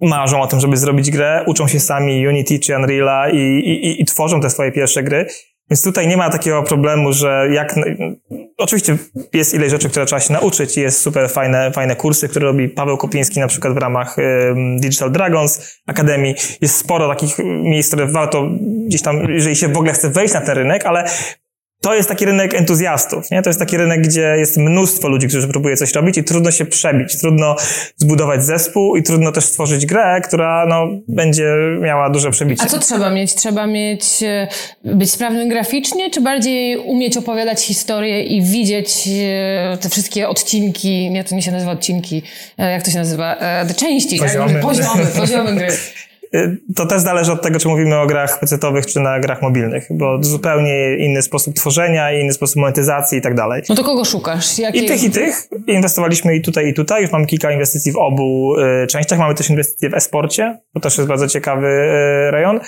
marzą 0.00 0.40
o 0.40 0.46
tym, 0.46 0.60
żeby 0.60 0.76
zrobić 0.76 1.10
grę, 1.10 1.44
uczą 1.46 1.68
się 1.68 1.80
sami 1.80 2.28
Unity 2.28 2.58
czy 2.58 2.72
Unreal'a 2.72 3.34
i, 3.34 3.58
i, 3.70 4.02
i 4.02 4.04
tworzą 4.04 4.40
te 4.40 4.50
swoje 4.50 4.72
pierwsze 4.72 5.02
gry. 5.02 5.26
Więc 5.70 5.82
tutaj 5.82 6.08
nie 6.08 6.16
ma 6.16 6.30
takiego 6.30 6.62
problemu, 6.62 7.12
że 7.12 7.48
jak. 7.52 7.74
Oczywiście 8.58 8.96
jest 9.32 9.54
ileś 9.54 9.70
rzeczy, 9.70 9.88
które 9.88 10.06
trzeba 10.06 10.20
się 10.20 10.32
nauczyć 10.32 10.76
i 10.76 10.80
jest 10.80 11.00
super 11.00 11.30
fajne, 11.30 11.72
fajne 11.72 11.96
kursy, 11.96 12.28
które 12.28 12.46
robi 12.46 12.68
Paweł 12.68 12.96
Kopiński 12.96 13.40
na 13.40 13.46
przykład 13.46 13.74
w 13.74 13.76
ramach 13.76 14.16
Digital 14.80 15.12
Dragons 15.12 15.80
Akademii. 15.86 16.34
Jest 16.60 16.76
sporo 16.76 17.08
takich 17.08 17.38
miejsc, 17.44 17.88
które 17.88 18.06
warto 18.06 18.48
gdzieś 18.86 19.02
tam, 19.02 19.32
jeżeli 19.32 19.56
się 19.56 19.68
w 19.68 19.76
ogóle 19.76 19.92
chce 19.92 20.10
wejść 20.10 20.34
na 20.34 20.40
ten 20.40 20.54
rynek, 20.54 20.86
ale 20.86 21.04
to 21.86 21.94
jest 21.94 22.08
taki 22.08 22.26
rynek 22.26 22.54
entuzjastów, 22.54 23.30
nie? 23.30 23.42
To 23.42 23.50
jest 23.50 23.58
taki 23.58 23.76
rynek, 23.76 24.02
gdzie 24.02 24.34
jest 24.38 24.56
mnóstwo 24.56 25.08
ludzi, 25.08 25.28
którzy 25.28 25.48
próbuje 25.48 25.76
coś 25.76 25.94
robić 25.94 26.18
i 26.18 26.24
trudno 26.24 26.50
się 26.50 26.64
przebić, 26.64 27.18
trudno 27.18 27.56
zbudować 27.96 28.44
zespół 28.44 28.96
i 28.96 29.02
trudno 29.02 29.32
też 29.32 29.44
stworzyć 29.44 29.86
grę, 29.86 30.20
która 30.24 30.66
no, 30.68 30.88
będzie 31.08 31.54
miała 31.80 32.10
duże 32.10 32.30
przebicie. 32.30 32.62
A 32.62 32.66
co 32.66 32.78
trzeba 32.78 33.10
mieć? 33.10 33.34
Trzeba 33.34 33.66
mieć, 33.66 34.22
e, 34.22 34.48
być 34.84 35.10
sprawnym 35.10 35.48
graficznie, 35.48 36.10
czy 36.10 36.20
bardziej 36.20 36.76
umieć 36.78 37.16
opowiadać 37.16 37.62
historię 37.62 38.22
i 38.22 38.42
widzieć 38.42 39.08
e, 39.72 39.78
te 39.80 39.88
wszystkie 39.88 40.28
odcinki, 40.28 41.10
nie, 41.10 41.24
to 41.24 41.34
nie 41.34 41.42
się 41.42 41.52
nazywa 41.52 41.72
odcinki, 41.72 42.22
e, 42.58 42.70
jak 42.70 42.82
to 42.82 42.90
się 42.90 42.98
nazywa, 42.98 43.36
te 43.68 43.74
części, 43.74 44.18
poziomy, 44.18 44.52
tak? 44.52 44.62
poziomy, 44.62 45.06
poziomy 45.16 45.54
gry. 45.54 45.68
Y, 46.34 46.58
to 46.76 46.86
też 46.86 47.02
zależy 47.02 47.32
od 47.32 47.42
tego, 47.42 47.58
czy 47.58 47.68
mówimy 47.68 47.98
o 47.98 48.06
grach 48.06 48.40
pecetowych, 48.40 48.86
czy 48.86 49.00
na 49.00 49.20
grach 49.20 49.42
mobilnych, 49.42 49.86
bo 49.90 50.18
zupełnie 50.20 50.96
inny 50.96 51.22
sposób 51.22 51.54
tworzenia, 51.54 52.12
inny 52.12 52.32
sposób 52.32 52.56
monetyzacji 52.56 53.18
i 53.18 53.22
tak 53.22 53.34
dalej. 53.34 53.62
No 53.68 53.74
to 53.74 53.84
kogo 53.84 54.04
szukasz? 54.04 54.58
Jakie... 54.58 54.78
I 54.78 54.86
tych, 54.86 55.02
i 55.02 55.10
tych. 55.10 55.48
Inwestowaliśmy 55.66 56.36
i 56.36 56.42
tutaj, 56.42 56.68
i 56.68 56.74
tutaj. 56.74 57.02
Już 57.02 57.12
mamy 57.12 57.26
kilka 57.26 57.52
inwestycji 57.52 57.92
w 57.92 57.96
obu 57.96 58.56
y, 58.60 58.86
częściach. 58.86 59.18
Mamy 59.18 59.34
też 59.34 59.50
inwestycje 59.50 59.90
w 59.90 59.94
e-sporcie, 59.94 60.58
to 60.74 60.80
też 60.80 60.98
jest 60.98 61.08
bardzo 61.08 61.28
ciekawy 61.28 61.66
y, 61.66 62.30
rejon. 62.30 62.60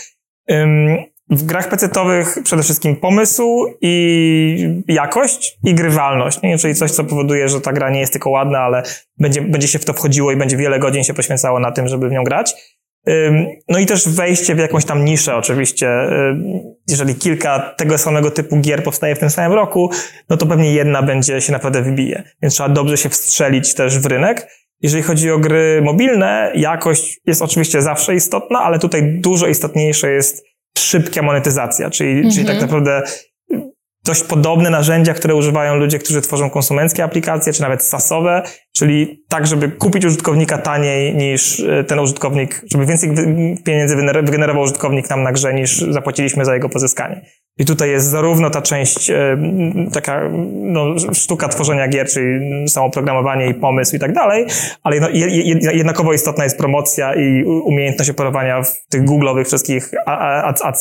W 1.30 1.42
grach 1.42 1.68
pecetowych 1.68 2.38
przede 2.44 2.62
wszystkim 2.62 2.96
pomysł 2.96 3.66
i 3.80 4.82
jakość 4.88 5.58
i 5.64 5.74
grywalność, 5.74 6.42
nie? 6.42 6.58
czyli 6.58 6.74
coś, 6.74 6.90
co 6.90 7.04
powoduje, 7.04 7.48
że 7.48 7.60
ta 7.60 7.72
gra 7.72 7.90
nie 7.90 8.00
jest 8.00 8.12
tylko 8.12 8.30
ładna, 8.30 8.58
ale 8.58 8.82
będzie, 9.18 9.42
będzie 9.42 9.68
się 9.68 9.78
w 9.78 9.84
to 9.84 9.92
wchodziło 9.92 10.32
i 10.32 10.36
będzie 10.36 10.56
wiele 10.56 10.78
godzin 10.78 11.04
się 11.04 11.14
poświęcało 11.14 11.60
na 11.60 11.72
tym, 11.72 11.88
żeby 11.88 12.08
w 12.08 12.12
nią 12.12 12.24
grać. 12.24 12.54
No 13.68 13.78
i 13.78 13.86
też 13.86 14.08
wejście 14.08 14.54
w 14.54 14.58
jakąś 14.58 14.84
tam 14.84 15.04
niszę 15.04 15.36
oczywiście. 15.36 15.88
Jeżeli 16.88 17.14
kilka 17.14 17.74
tego 17.76 17.98
samego 17.98 18.30
typu 18.30 18.56
gier 18.60 18.82
powstaje 18.82 19.16
w 19.16 19.18
tym 19.18 19.30
samym 19.30 19.52
roku, 19.52 19.90
no 20.28 20.36
to 20.36 20.46
pewnie 20.46 20.72
jedna 20.72 21.02
będzie 21.02 21.40
się 21.40 21.52
naprawdę 21.52 21.82
wybije. 21.82 22.22
Więc 22.42 22.54
trzeba 22.54 22.68
dobrze 22.68 22.96
się 22.96 23.08
wstrzelić 23.08 23.74
też 23.74 23.98
w 23.98 24.06
rynek. 24.06 24.48
Jeżeli 24.82 25.02
chodzi 25.02 25.30
o 25.30 25.38
gry 25.38 25.82
mobilne, 25.82 26.52
jakość 26.54 27.20
jest 27.26 27.42
oczywiście 27.42 27.82
zawsze 27.82 28.14
istotna, 28.14 28.60
ale 28.60 28.78
tutaj 28.78 29.20
dużo 29.20 29.46
istotniejsze 29.46 30.10
jest 30.10 30.44
szybka 30.78 31.22
monetyzacja, 31.22 31.90
czyli, 31.90 32.10
mhm. 32.10 32.34
czyli 32.34 32.46
tak 32.46 32.54
mhm. 32.54 32.70
naprawdę 32.70 33.02
dość 34.04 34.22
podobne 34.22 34.70
narzędzia, 34.70 35.14
które 35.14 35.34
używają 35.34 35.76
ludzie, 35.76 35.98
którzy 35.98 36.20
tworzą 36.20 36.50
konsumenckie 36.50 37.04
aplikacje, 37.04 37.52
czy 37.52 37.62
nawet 37.62 37.84
SaaSowe, 37.84 38.42
czyli 38.76 39.24
tak, 39.28 39.46
żeby 39.46 39.68
kupić 39.68 40.04
użytkownika 40.04 40.58
taniej 40.58 41.14
niż 41.14 41.60
e, 41.60 41.84
ten 41.84 41.98
użytkownik, 41.98 42.62
żeby 42.72 42.86
więcej 42.86 43.14
pieniędzy 43.64 43.96
wygenerował 43.96 44.62
użytkownik 44.62 45.10
nam 45.10 45.22
na 45.22 45.32
grze 45.32 45.54
niż 45.54 45.78
zapłaciliśmy 45.78 46.44
za 46.44 46.54
jego 46.54 46.68
pozyskanie. 46.68 47.26
I 47.58 47.64
tutaj 47.64 47.90
jest 47.90 48.06
zarówno 48.06 48.50
ta 48.50 48.62
część 48.62 49.10
e, 49.10 49.36
taka 49.92 50.20
no, 50.52 50.84
sztuka 51.12 51.48
tworzenia 51.48 51.88
gier, 51.88 52.08
czyli 52.08 52.68
samo 52.68 52.90
programowanie 52.90 53.48
i 53.48 53.54
pomysł 53.54 53.96
i 53.96 53.98
tak 53.98 54.12
dalej, 54.12 54.46
ale 54.82 54.96
jednakowo 55.72 56.12
istotna 56.12 56.44
jest 56.44 56.58
promocja 56.58 57.14
i 57.14 57.44
umiejętność 57.44 58.10
operowania 58.10 58.62
w 58.62 58.86
tych 58.88 59.04
googlowych 59.04 59.46
wszystkich 59.46 59.90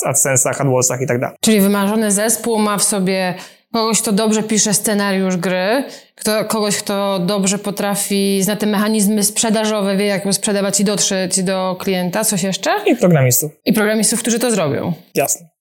AdSense'ach, 0.06 0.62
AdWordsach 0.62 1.02
i 1.02 1.08
tak 1.08 1.20
dalej. 1.20 1.36
Czyli 1.42 1.62
wymarzony 1.62 2.12
zespół 2.12 2.60
ma 2.60 2.78
w 2.78 2.84
sobie 2.84 3.34
kogoś, 3.74 4.02
kto 4.02 4.12
dobrze 4.12 4.44
pisze 4.44 4.74
scenariusz 4.74 5.38
gry, 5.38 5.84
kto, 6.16 6.46
kogoś, 6.46 6.78
kto 6.78 7.20
dobrze 7.20 7.60
potrafi, 7.60 8.44
zna 8.44 8.56
te 8.56 8.66
mechanizmy 8.66 9.24
sprzedażowe, 9.24 9.98
wie 9.98 10.06
jak 10.06 10.34
sprzedawać 10.34 10.80
i 10.80 10.84
dotrzeć 10.84 11.44
do 11.44 11.76
klienta, 11.80 12.24
coś 12.24 12.44
jeszcze? 12.44 12.70
I 12.86 12.96
programistów. 12.96 13.52
I 13.66 13.74
programistów, 13.74 14.20
którzy 14.20 14.40
to 14.40 14.52
zrobią. 14.52 14.94
Jasne. 15.16 15.57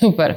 Super. 0.00 0.34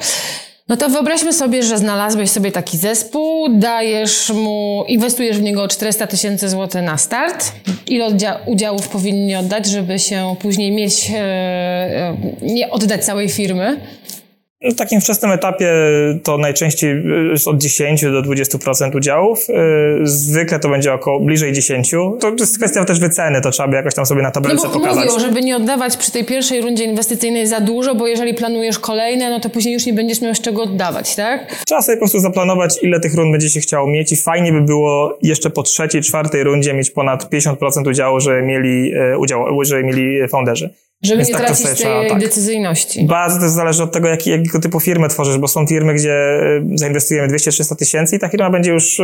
No 0.67 0.77
to 0.77 0.89
wyobraźmy 0.89 1.33
sobie, 1.33 1.63
że 1.63 1.77
znalazłeś 1.77 2.29
sobie 2.29 2.51
taki 2.51 2.77
zespół, 2.77 3.49
dajesz 3.49 4.29
mu, 4.29 4.85
inwestujesz 4.87 5.37
w 5.37 5.41
niego 5.41 5.67
400 5.67 6.07
tysięcy 6.07 6.49
złotych 6.49 6.81
na 6.83 6.97
start. 6.97 7.51
Ile 7.87 8.07
udziałów 8.45 8.87
powinni 8.87 9.35
oddać, 9.35 9.65
żeby 9.65 9.99
się 9.99 10.35
później 10.39 10.71
mieć, 10.71 11.11
e, 11.11 11.17
e, 11.17 12.17
nie 12.41 12.69
oddać 12.69 13.05
całej 13.05 13.29
firmy? 13.29 13.79
W 14.63 14.75
takim 14.75 15.01
wczesnym 15.01 15.31
etapie 15.31 15.73
to 16.23 16.37
najczęściej 16.37 17.03
jest 17.31 17.47
od 17.47 17.57
10 17.57 18.01
do 18.01 18.21
20% 18.21 18.95
udziałów. 18.95 19.49
Y, 19.49 19.53
zwykle 20.03 20.59
to 20.59 20.69
będzie 20.69 20.93
około 20.93 21.19
bliżej 21.19 21.53
10. 21.53 21.91
To 22.19 22.31
jest 22.39 22.57
kwestia 22.57 22.85
też 22.85 22.99
wyceny, 22.99 23.41
to 23.41 23.51
trzeba 23.51 23.69
by 23.69 23.75
jakoś 23.75 23.95
tam 23.95 24.05
sobie 24.05 24.21
na 24.21 24.31
tabelce 24.31 24.67
no 24.67 24.73
bo 24.73 24.79
pokazać. 24.79 25.21
Żeby 25.21 25.41
nie 25.41 25.55
oddawać 25.55 25.97
przy 25.97 26.11
tej 26.11 26.25
pierwszej 26.25 26.61
rundzie 26.61 26.83
inwestycyjnej 26.83 27.47
za 27.47 27.59
dużo, 27.59 27.95
bo 27.95 28.07
jeżeli 28.07 28.33
planujesz 28.33 28.79
kolejne, 28.79 29.29
no 29.29 29.39
to 29.39 29.49
później 29.49 29.73
już 29.73 29.85
nie 29.85 29.93
będziesz 29.93 30.21
miał 30.21 30.35
z 30.35 30.41
czego 30.41 30.63
oddawać, 30.63 31.15
tak? 31.15 31.63
Trzeba 31.67 31.81
sobie 31.81 31.95
po 31.95 31.99
prostu 31.99 32.19
zaplanować, 32.19 32.79
ile 32.81 32.99
tych 32.99 33.15
rund 33.15 33.31
będzie 33.31 33.49
się 33.49 33.59
chciało 33.59 33.87
mieć 33.87 34.11
i 34.11 34.15
fajnie 34.15 34.51
by 34.51 34.61
było 34.61 35.17
jeszcze 35.21 35.49
po 35.49 35.63
trzeciej, 35.63 36.01
czwartej 36.01 36.43
rundzie 36.43 36.73
mieć 36.73 36.91
ponad 36.91 37.29
50% 37.33 37.89
udziału, 37.89 38.19
że 38.19 38.41
mieli 38.41 38.93
e, 38.93 39.17
udział, 39.17 39.63
że 39.63 39.83
mieli 39.83 40.27
founderzy. 40.27 40.69
Żeby 41.03 41.17
Więc 41.17 41.29
nie 41.29 41.35
tak 41.35 41.45
tracić 41.45 41.65
tej 41.65 42.09
tak. 42.09 42.19
decyzyjności. 42.19 43.05
Bardzo 43.05 43.39
też 43.39 43.49
zależy 43.49 43.83
od 43.83 43.91
tego, 43.91 44.07
jaki, 44.07 44.29
jakiego 44.29 44.59
typu 44.59 44.79
firmę 44.79 45.09
tworzysz, 45.09 45.37
bo 45.37 45.47
są 45.47 45.67
firmy, 45.67 45.93
gdzie 45.93 46.13
e, 46.13 46.61
zainwestujemy 46.73 47.27
200-300 47.27 47.75
tysięcy 47.75 48.15
i 48.15 48.19
ta 48.19 48.29
firma 48.29 48.49
będzie 48.49 48.71
już 48.71 48.99
y, 48.99 49.03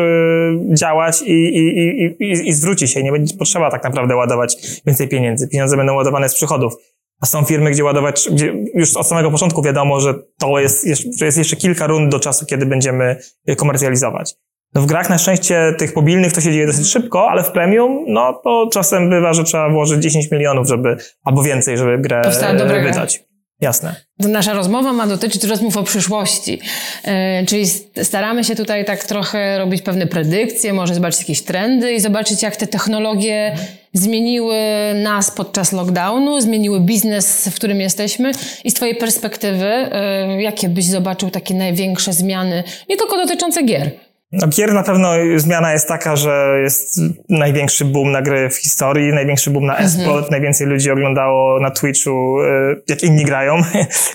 działać 0.74 1.22
i, 1.22 1.32
i, 1.32 1.89
i, 1.89 2.24
i, 2.24 2.48
i 2.50 2.53
zwróci 2.53 2.88
się. 2.88 3.03
Nie 3.03 3.12
będzie 3.12 3.38
potrzeba 3.38 3.72
tak 3.72 3.84
naprawdę 3.84 4.15
ładować 4.15 4.58
więcej 4.86 5.08
pieniędzy. 5.08 5.48
Pieniądze 5.48 5.77
będą 5.77 5.96
ładowane 5.96 6.29
z 6.29 6.36
przychodów. 6.36 6.74
A 7.22 7.25
są 7.25 7.44
firmy, 7.44 7.72
gdzie 7.72 7.84
ładować, 7.84 8.29
gdzie 8.32 8.53
już 8.74 8.98
od 8.98 9.08
samego 9.08 9.32
początku 9.32 9.62
wiadomo, 9.62 10.00
że 10.00 10.13
to 10.39 10.60
jest, 10.60 10.88
że 11.18 11.25
jest 11.25 11.38
jeszcze 11.38 11.56
kilka 11.56 11.88
rund 11.88 12.12
do 12.12 12.20
czasu, 12.20 12.46
kiedy 12.46 12.65
będziemy 12.65 13.15
komercjalizować. 13.58 14.36
No 14.74 14.82
w 14.82 14.86
grach 14.86 15.10
na 15.10 15.18
szczęście 15.18 15.74
tych 15.78 15.96
mobilnych 15.96 16.34
to 16.34 16.42
się 16.42 16.52
dzieje 16.52 16.68
dosyć 16.68 16.88
szybko, 16.88 17.30
ale 17.30 17.44
w 17.44 17.52
premium, 17.52 18.06
no 18.08 18.42
to 18.44 18.70
czasem 18.74 19.10
bywa, 19.10 19.34
że 19.34 19.44
trzeba 19.44 19.70
włożyć 19.70 20.04
10 20.04 20.32
milionów, 20.32 20.68
żeby, 20.68 20.98
albo 21.24 21.44
więcej, 21.44 21.78
żeby 21.78 21.98
grę 21.98 22.22
dobra 22.58 22.82
wydać. 22.82 23.30
Jasne. 23.62 23.96
Nasza 24.20 24.54
rozmowa 24.54 24.94
ma 24.94 25.08
dotyczyć 25.08 25.44
rozmów 25.44 25.78
o 25.78 25.84
przyszłości. 25.84 26.60
Yy, 27.06 27.12
czyli 27.48 27.66
staramy 28.04 28.44
się 28.44 28.56
tutaj 28.56 28.86
tak 28.86 29.04
trochę 29.04 29.58
robić 29.58 29.82
pewne 29.82 30.08
predykcje, 30.08 30.74
może 30.74 30.96
zobaczyć 30.96 31.20
jakieś 31.20 31.42
trendy 31.42 31.94
i 31.94 32.00
zobaczyć, 32.00 32.44
jak 32.44 32.56
te 32.56 32.68
technologie 32.68 33.56
zmieniły 33.94 34.56
nas 35.04 35.32
podczas 35.32 35.72
lockdownu, 35.72 36.42
zmieniły 36.42 36.80
biznes, 36.80 37.50
w 37.52 37.56
którym 37.56 37.82
jesteśmy 37.82 38.32
i 38.64 38.72
z 38.72 38.74
Twojej 38.74 38.96
perspektywy, 38.96 39.90
yy, 40.28 40.42
jakie 40.42 40.70
byś 40.70 40.86
zobaczył 40.86 41.30
takie 41.30 41.54
największe 41.54 42.14
zmiany, 42.14 42.64
nie 42.90 42.98
tylko 42.98 43.18
dotyczące 43.18 43.64
gier? 43.64 43.92
No, 44.31 44.48
gier 44.48 44.74
na 44.74 44.83
pewno 44.83 45.12
zmiana 45.36 45.74
jest 45.74 45.88
taka, 45.88 46.15
że 46.15 46.59
jest 46.63 47.01
największy 47.29 47.86
boom 47.86 48.12
na 48.12 48.21
gry 48.21 48.50
w 48.50 48.55
historii, 48.55 49.13
największy 49.13 49.50
boom 49.50 49.65
na 49.65 49.77
mhm. 49.77 49.88
esport, 49.89 50.31
najwięcej 50.31 50.67
ludzi 50.67 50.91
oglądało 50.91 51.59
na 51.59 51.71
Twitchu, 51.71 52.41
e, 52.41 52.75
jak 52.88 53.03
inni 53.03 53.25
grają 53.25 53.55
e, 53.57 53.62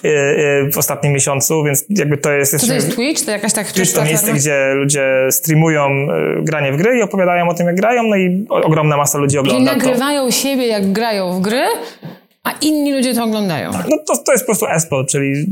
e, 0.08 0.70
w 0.70 0.78
ostatnim 0.78 1.12
miesiącu, 1.12 1.64
więc 1.64 1.84
jakby 1.88 2.16
to 2.16 2.32
jest... 2.32 2.60
Co 2.60 2.66
to 2.66 2.74
jest 2.74 2.94
Twitch? 2.94 3.24
To 3.24 3.30
jakaś 3.30 3.52
tak... 3.52 3.72
Twitch 3.72 3.92
to 3.92 4.04
miejsce, 4.04 4.32
gdzie 4.32 4.72
ludzie 4.74 5.06
streamują 5.30 5.88
granie 6.42 6.72
w 6.72 6.76
gry 6.76 6.98
i 6.98 7.02
opowiadają 7.02 7.48
o 7.48 7.54
tym, 7.54 7.66
jak 7.66 7.76
grają, 7.76 8.02
no 8.02 8.16
i 8.16 8.46
ogromna 8.48 8.96
masa 8.96 9.18
ludzi 9.18 9.38
ogląda 9.38 9.70
Czyli 9.70 9.78
nagrywają 9.78 10.24
to. 10.24 10.30
siebie, 10.30 10.66
jak 10.66 10.92
grają 10.92 11.32
w 11.32 11.40
gry, 11.40 11.62
a 12.44 12.52
inni 12.60 12.92
ludzie 12.92 13.14
to 13.14 13.24
oglądają. 13.24 13.72
Tak, 13.72 13.86
no 13.90 13.96
to, 14.06 14.16
to 14.16 14.32
jest 14.32 14.44
po 14.44 14.46
prostu 14.46 14.66
esport, 14.66 15.08
czyli 15.08 15.46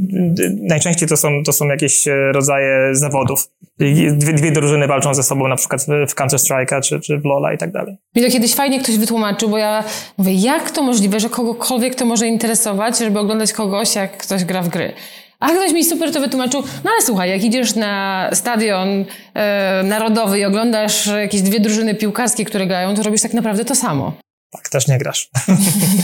najczęściej 0.62 1.08
to 1.08 1.16
są, 1.16 1.28
to 1.46 1.52
są 1.52 1.68
jakieś 1.68 2.04
rodzaje 2.32 2.94
zawodów. 2.94 3.48
Dwie, 3.78 4.12
dwie 4.12 4.52
drużyny 4.52 4.86
walczą 4.86 5.14
ze 5.14 5.22
sobą 5.22 5.48
na 5.48 5.56
przykład 5.56 5.86
w 6.08 6.14
Counter-Strike'a 6.14 6.80
czy, 6.80 7.00
czy 7.00 7.18
w 7.18 7.22
LoL'a 7.22 7.54
i 7.54 7.58
tak 7.58 7.72
dalej. 7.72 7.96
Mi 8.16 8.22
to 8.22 8.30
kiedyś 8.30 8.54
fajnie 8.54 8.80
ktoś 8.80 8.96
wytłumaczył, 8.96 9.48
bo 9.48 9.58
ja 9.58 9.84
mówię, 10.18 10.34
jak 10.34 10.70
to 10.70 10.82
możliwe, 10.82 11.20
że 11.20 11.28
kogokolwiek 11.28 11.94
to 11.94 12.04
może 12.04 12.26
interesować, 12.26 12.98
żeby 12.98 13.18
oglądać 13.18 13.52
kogoś, 13.52 13.94
jak 13.94 14.18
ktoś 14.18 14.44
gra 14.44 14.62
w 14.62 14.68
gry. 14.68 14.92
A 15.40 15.48
ktoś 15.48 15.72
mi 15.72 15.84
super 15.84 16.12
to 16.12 16.20
wytłumaczył, 16.20 16.62
no 16.84 16.90
ale 16.90 17.02
słuchaj, 17.02 17.30
jak 17.30 17.44
idziesz 17.44 17.74
na 17.74 18.28
stadion 18.32 19.04
e, 19.34 19.82
narodowy 19.82 20.38
i 20.38 20.44
oglądasz 20.44 21.06
jakieś 21.06 21.42
dwie 21.42 21.60
drużyny 21.60 21.94
piłkarskie, 21.94 22.44
które 22.44 22.66
grają, 22.66 22.94
to 22.94 23.02
robisz 23.02 23.22
tak 23.22 23.34
naprawdę 23.34 23.64
to 23.64 23.74
samo. 23.74 24.12
Tak, 24.52 24.68
też 24.68 24.88
nie 24.88 24.98
grasz. 24.98 25.30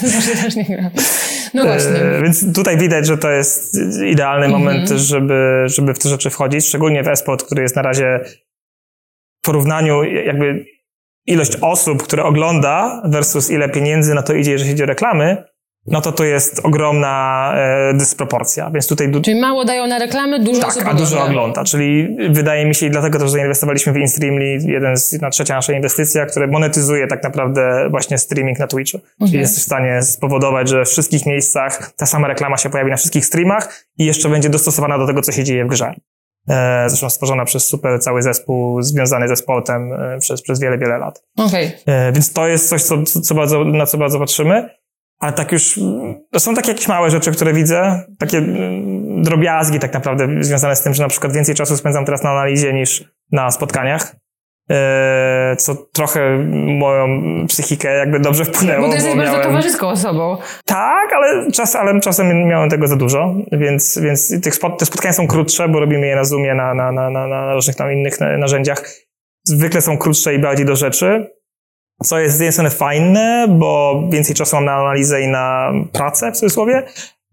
Też, 0.00 0.26
też 0.42 0.56
nie 0.56 0.64
gram. 0.64 0.90
No 1.54 1.64
właśnie. 1.64 1.90
E, 1.90 2.22
Więc 2.22 2.54
tutaj 2.54 2.78
widać, 2.78 3.06
że 3.06 3.18
to 3.18 3.30
jest 3.30 3.78
idealny 4.06 4.48
moment, 4.48 4.88
żeby, 4.88 5.62
żeby 5.66 5.94
w 5.94 5.98
te 5.98 6.08
rzeczy 6.08 6.30
wchodzić, 6.30 6.66
szczególnie 6.66 7.02
w 7.02 7.08
esport, 7.08 7.44
który 7.44 7.62
jest 7.62 7.76
na 7.76 7.82
razie 7.82 8.20
w 9.42 9.46
porównaniu 9.46 10.04
jakby 10.04 10.66
ilość 11.26 11.52
osób, 11.60 12.02
które 12.02 12.24
ogląda 12.24 13.02
versus 13.04 13.50
ile 13.50 13.68
pieniędzy 13.68 14.14
na 14.14 14.22
to 14.22 14.34
idzie, 14.34 14.52
jeżeli 14.52 14.70
chodzi 14.70 14.82
o 14.82 14.86
reklamy, 14.86 15.44
no 15.86 16.00
to 16.00 16.12
to 16.12 16.24
jest 16.24 16.60
ogromna 16.64 17.52
e, 17.56 17.94
dysproporcja. 17.94 18.70
Więc 18.70 18.86
tutaj 18.88 19.08
du- 19.10 19.20
Czyli 19.22 19.40
mało 19.40 19.64
dają 19.64 19.86
na 19.86 19.98
reklamy, 19.98 20.40
dużo 20.40 20.66
osób 20.66 20.82
tak, 20.82 20.92
a 20.92 20.94
dużo 20.94 21.16
ogląda. 21.16 21.30
ogląda. 21.40 21.64
Czyli 21.64 22.16
wydaje 22.30 22.66
mi 22.66 22.74
się 22.74 22.86
i 22.86 22.90
dlatego 22.90 23.18
też 23.18 23.30
zainwestowaliśmy 23.30 23.92
w 23.92 23.96
InStreamly, 23.96 24.44
jeden 24.66 24.96
z, 24.96 25.12
jedna 25.12 25.30
trzecia 25.30 25.54
nasza 25.54 25.72
inwestycja, 25.72 26.26
która 26.26 26.46
monetyzuje 26.46 27.06
tak 27.06 27.22
naprawdę 27.22 27.88
właśnie 27.90 28.18
streaming 28.18 28.58
na 28.58 28.66
Twitchu. 28.66 28.98
Czyli 29.26 29.38
jest 29.38 29.58
w 29.58 29.62
stanie 29.62 30.02
spowodować, 30.02 30.68
że 30.68 30.84
w 30.84 30.88
wszystkich 30.88 31.26
miejscach 31.26 31.92
ta 31.96 32.06
sama 32.06 32.28
reklama 32.28 32.56
się 32.56 32.70
pojawi 32.70 32.90
na 32.90 32.96
wszystkich 32.96 33.26
streamach 33.26 33.84
i 33.98 34.04
jeszcze 34.04 34.28
będzie 34.28 34.48
dostosowana 34.48 34.98
do 34.98 35.06
tego, 35.06 35.22
co 35.22 35.32
się 35.32 35.44
dzieje 35.44 35.64
w 35.64 35.68
grze. 35.68 35.94
E, 36.48 36.84
zresztą 36.88 37.10
stworzona 37.10 37.44
przez 37.44 37.64
super 37.64 38.00
cały 38.00 38.22
zespół 38.22 38.82
związany 38.82 39.28
ze 39.28 39.36
sportem 39.36 39.92
e, 39.92 40.18
przez, 40.18 40.42
przez 40.42 40.60
wiele, 40.60 40.78
wiele 40.78 40.98
lat. 40.98 41.22
Okej. 41.36 41.70
E, 41.86 42.12
Więc 42.12 42.32
to 42.32 42.46
jest 42.48 42.68
coś, 42.68 42.82
co, 42.82 43.02
co 43.02 43.34
bardzo, 43.34 43.64
na 43.64 43.86
co 43.86 43.98
bardzo 43.98 44.18
patrzymy. 44.18 44.70
Ale 45.20 45.32
tak 45.32 45.52
już, 45.52 45.78
mm, 45.78 46.14
to 46.32 46.40
są 46.40 46.54
takie 46.54 46.68
jakieś 46.70 46.88
małe 46.88 47.10
rzeczy, 47.10 47.32
które 47.32 47.52
widzę, 47.52 48.02
takie 48.18 48.38
mm, 48.38 49.22
drobiazgi 49.22 49.78
tak 49.78 49.92
naprawdę 49.94 50.28
związane 50.40 50.76
z 50.76 50.82
tym, 50.82 50.94
że 50.94 51.02
na 51.02 51.08
przykład 51.08 51.32
więcej 51.32 51.54
czasu 51.54 51.76
spędzam 51.76 52.04
teraz 52.04 52.22
na 52.22 52.30
analizie 52.30 52.72
niż 52.72 53.04
na 53.32 53.50
spotkaniach, 53.50 54.16
e, 54.70 55.56
co 55.58 55.74
trochę 55.74 56.38
moją 56.78 57.06
psychikę 57.48 57.96
jakby 57.98 58.20
dobrze 58.20 58.44
wpłynęło. 58.44 58.80
Bo 58.82 58.88
ty 58.88 58.94
jesteś 58.94 59.12
bo 59.12 59.16
bardzo 59.16 59.32
miałem- 59.32 59.48
towarzyską 59.50 59.88
osobą. 59.88 60.36
tak, 60.64 61.12
ale, 61.16 61.50
czas, 61.52 61.76
ale 61.76 62.00
czasem 62.00 62.48
miałem 62.48 62.70
tego 62.70 62.86
za 62.86 62.96
dużo, 62.96 63.34
więc, 63.52 63.98
więc 63.98 64.42
tych 64.42 64.54
spot, 64.54 64.78
te 64.78 64.86
spotkania 64.86 65.12
są 65.12 65.26
krótsze, 65.26 65.68
bo 65.68 65.80
robimy 65.80 66.06
je 66.06 66.16
na 66.16 66.24
Zoomie, 66.24 66.54
na, 66.54 66.74
na, 66.74 66.92
na, 66.92 67.10
na, 67.10 67.54
różnych 67.54 67.76
tam 67.76 67.92
innych 67.92 68.20
na- 68.20 68.38
narzędziach. 68.38 68.84
Zwykle 69.44 69.80
są 69.80 69.98
krótsze 69.98 70.34
i 70.34 70.38
bardziej 70.38 70.66
do 70.66 70.76
rzeczy, 70.76 71.30
co 72.04 72.18
jest 72.18 72.36
z 72.36 72.40
jednej 72.40 72.52
strony 72.52 72.70
fajne, 72.70 73.46
bo 73.48 74.02
więcej 74.12 74.34
czasu 74.34 74.56
mam 74.56 74.64
na 74.64 74.72
analizę 74.72 75.22
i 75.22 75.28
na 75.28 75.72
pracę, 75.92 76.32
w 76.32 76.36
cudzysłowie, 76.36 76.82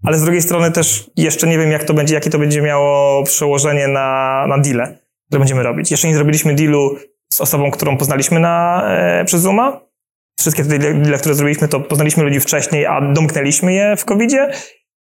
ale 0.04 0.18
z 0.18 0.22
drugiej 0.22 0.42
strony 0.42 0.72
też 0.72 1.12
jeszcze 1.16 1.48
nie 1.48 1.58
wiem, 1.58 1.72
jak 1.72 1.84
to 1.84 1.94
będzie, 1.94 2.16
jakie 2.16 2.30
to 2.30 2.40
będzie 2.40 2.62
miało 2.62 3.24
przełożenie 3.24 3.88
na, 3.88 4.46
na 4.48 4.58
deale, 4.58 4.98
które 5.28 5.40
będziemy 5.40 5.64
robić. 5.64 5.92
Jeszcze 5.92 6.08
nie 6.08 6.16
zrobiliśmy 6.16 6.56
dealu 6.56 6.98
z 7.34 7.42
osobą, 7.42 7.72
którą 7.72 7.98
poznaliśmy 7.98 8.40
na, 8.40 8.84
e, 8.88 9.26
przez 9.26 9.42
Zooma, 9.42 9.82
wszystkie 10.40 10.64
te 10.64 10.80
deale, 10.80 11.18
które 11.18 11.36
zrobiliśmy, 11.36 11.68
to 11.68 11.80
poznaliśmy 11.80 12.24
ludzi 12.24 12.40
wcześniej, 12.40 12.86
a 12.86 13.02
domknęliśmy 13.02 13.74
je 13.74 13.96
w 13.96 14.06
COVID-zie. 14.06 14.52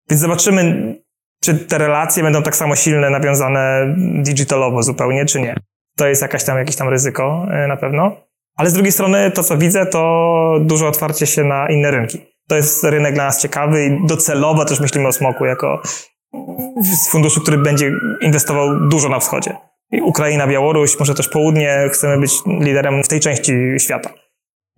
Więc 0.10 0.22
zobaczymy, 0.22 0.96
czy 1.44 1.56
te 1.56 1.78
relacje 1.78 2.24
będą 2.24 2.44
tak 2.44 2.56
samo 2.56 2.76
silne, 2.76 3.10
nawiązane 3.10 3.96
digitalowo 4.24 4.84
zupełnie, 4.84 5.26
czy 5.26 5.42
nie. 5.42 5.56
To 5.98 6.08
jest 6.08 6.22
jakaś 6.22 6.44
tam, 6.44 6.58
jakieś 6.58 6.76
tam 6.76 6.90
ryzyko 6.90 7.48
e, 7.52 7.68
na 7.68 7.78
pewno. 7.78 8.31
Ale 8.62 8.70
z 8.70 8.74
drugiej 8.74 8.92
strony 8.92 9.32
to, 9.32 9.44
co 9.44 9.58
widzę, 9.58 9.86
to 9.86 10.54
duże 10.62 10.88
otwarcie 10.88 11.28
się 11.28 11.44
na 11.44 11.70
inne 11.70 11.92
rynki. 11.92 12.18
To 12.48 12.56
jest 12.56 12.84
rynek 12.84 13.14
dla 13.14 13.26
nas 13.26 13.42
ciekawy 13.42 13.86
i 13.86 14.08
docelowo 14.08 14.66
też 14.66 14.80
myślimy 14.80 15.08
o 15.08 15.12
smoku 15.12 15.46
jako 15.46 15.82
z 16.82 17.10
funduszu, 17.10 17.42
który 17.42 17.58
będzie 17.58 17.92
inwestował 18.22 18.90
dużo 18.90 19.10
na 19.10 19.20
wschodzie. 19.20 19.56
I 19.92 20.02
Ukraina, 20.02 20.48
Białoruś, 20.48 21.00
może 21.00 21.16
też 21.16 21.28
południe. 21.28 21.90
Chcemy 21.94 22.20
być 22.20 22.32
liderem 22.60 23.04
w 23.04 23.08
tej 23.08 23.20
części 23.20 23.54
świata. 23.78 24.10
To 24.10 24.16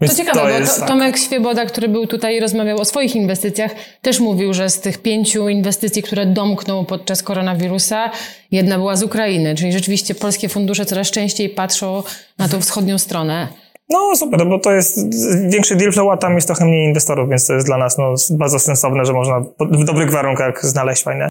Więc 0.01 0.17
ciekawe, 0.17 0.39
bo 0.39 0.49
jest 0.49 0.73
to, 0.73 0.79
tak. 0.79 0.89
Tomek 0.89 1.17
Świeboda, 1.17 1.65
który 1.65 1.89
był 1.89 2.07
tutaj 2.07 2.35
i 2.35 2.39
rozmawiał 2.39 2.79
o 2.79 2.85
swoich 2.85 3.15
inwestycjach, 3.15 3.71
też 4.01 4.19
mówił, 4.19 4.53
że 4.53 4.69
z 4.69 4.79
tych 4.81 4.97
pięciu 5.01 5.49
inwestycji, 5.49 6.03
które 6.03 6.25
domknął 6.25 6.85
podczas 6.85 7.23
koronawirusa, 7.23 8.11
jedna 8.51 8.77
była 8.77 8.95
z 8.95 9.03
Ukrainy. 9.03 9.55
Czyli 9.55 9.73
rzeczywiście 9.73 10.15
polskie 10.15 10.49
fundusze 10.49 10.85
coraz 10.85 11.11
częściej 11.11 11.49
patrzą 11.49 12.03
na 12.37 12.49
tą 12.49 12.61
wschodnią 12.61 12.97
stronę. 12.97 13.62
No 13.89 14.15
super, 14.15 14.47
bo 14.47 14.59
to 14.59 14.71
jest 14.71 15.15
większy 15.49 15.75
deal 15.75 15.91
flow, 15.91 16.11
a 16.11 16.17
tam 16.17 16.35
jest 16.35 16.47
trochę 16.47 16.65
mniej 16.65 16.87
inwestorów, 16.87 17.29
więc 17.29 17.47
to 17.47 17.53
jest 17.53 17.65
dla 17.65 17.77
nas 17.77 17.97
no, 17.97 18.13
bardzo 18.29 18.59
sensowne, 18.59 19.05
że 19.05 19.13
można 19.13 19.39
w 19.59 19.83
dobrych 19.83 20.11
warunkach 20.11 20.65
znaleźć 20.65 21.03
fajne 21.03 21.29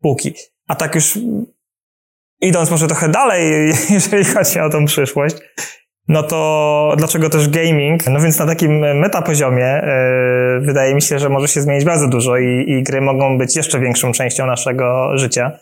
półki. 0.00 0.34
A 0.68 0.74
tak 0.74 0.94
już 0.94 1.18
idąc 2.40 2.70
może 2.70 2.86
trochę 2.86 3.08
dalej, 3.08 3.72
jeżeli 3.90 4.24
chodzi 4.24 4.60
o 4.60 4.70
tą 4.70 4.84
przyszłość, 4.84 5.36
no 6.08 6.22
to 6.22 6.94
dlaczego 6.96 7.30
też 7.30 7.48
gaming? 7.48 8.06
No 8.06 8.20
więc 8.20 8.38
na 8.38 8.46
takim 8.46 8.78
metapoziomie 8.78 9.82
yy, 9.82 10.60
wydaje 10.60 10.94
mi 10.94 11.02
się, 11.02 11.18
że 11.18 11.28
może 11.28 11.48
się 11.48 11.60
zmienić 11.60 11.84
bardzo 11.84 12.08
dużo 12.08 12.36
i, 12.36 12.64
i 12.66 12.82
gry 12.82 13.00
mogą 13.00 13.38
być 13.38 13.56
jeszcze 13.56 13.80
większą 13.80 14.12
częścią 14.12 14.46
naszego 14.46 15.18
życia. 15.18 15.58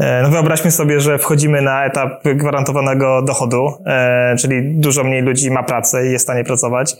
E, 0.00 0.22
No 0.22 0.28
wyobraźmy 0.30 0.70
sobie, 0.70 1.00
że 1.00 1.18
wchodzimy 1.18 1.62
na 1.62 1.84
etap 1.84 2.22
gwarantowanego 2.24 3.22
dochodu, 3.22 3.72
e, 3.86 4.36
czyli 4.38 4.62
dużo 4.62 5.04
mniej 5.04 5.22
ludzi 5.22 5.50
ma 5.50 5.62
pracę 5.62 6.06
i 6.06 6.12
jest 6.12 6.22
w 6.22 6.26
stanie 6.26 6.44
pracować. 6.44 6.96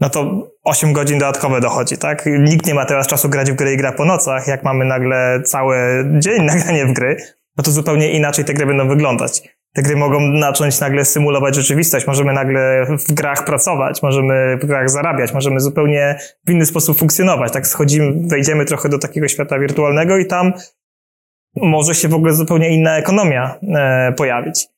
No 0.00 0.10
to 0.10 0.48
8 0.64 0.92
godzin 0.92 1.18
dodatkowe 1.18 1.60
dochodzi, 1.60 1.98
tak? 1.98 2.24
Nikt 2.38 2.66
nie 2.66 2.74
ma 2.74 2.84
teraz 2.84 3.06
czasu 3.06 3.28
grać 3.28 3.52
w 3.52 3.54
gry 3.54 3.72
i 3.72 3.76
gra 3.76 3.92
po 3.92 4.04
nocach. 4.04 4.46
Jak 4.46 4.64
mamy 4.64 4.84
nagle 4.84 5.42
cały 5.44 5.76
dzień 6.18 6.42
na 6.50 6.56
granie 6.56 6.86
w 6.86 6.92
gry, 6.92 7.16
no 7.56 7.64
to 7.64 7.70
zupełnie 7.70 8.12
inaczej 8.12 8.44
te 8.44 8.54
gry 8.54 8.66
będą 8.66 8.88
wyglądać. 8.88 9.42
Te 9.74 9.82
gry 9.82 9.96
mogą 9.96 10.40
zacząć 10.40 10.80
nagle 10.80 11.04
symulować 11.04 11.54
rzeczywistość. 11.54 12.06
Możemy 12.06 12.32
nagle 12.32 12.86
w 13.08 13.12
grach 13.12 13.44
pracować, 13.44 14.02
możemy 14.02 14.56
w 14.56 14.66
grach 14.66 14.90
zarabiać, 14.90 15.34
możemy 15.34 15.60
zupełnie 15.60 16.18
w 16.46 16.50
inny 16.50 16.66
sposób 16.66 16.98
funkcjonować. 16.98 17.52
Tak 17.52 17.66
schodzimy, 17.66 18.28
wejdziemy 18.28 18.64
trochę 18.64 18.88
do 18.88 18.98
takiego 18.98 19.28
świata 19.28 19.58
wirtualnego 19.58 20.16
i 20.16 20.26
tam 20.26 20.52
może 21.56 21.94
się 21.94 22.08
w 22.08 22.14
ogóle 22.14 22.34
zupełnie 22.34 22.70
inna 22.70 22.96
ekonomia 22.96 23.58
e, 23.62 24.12
pojawić. 24.12 24.68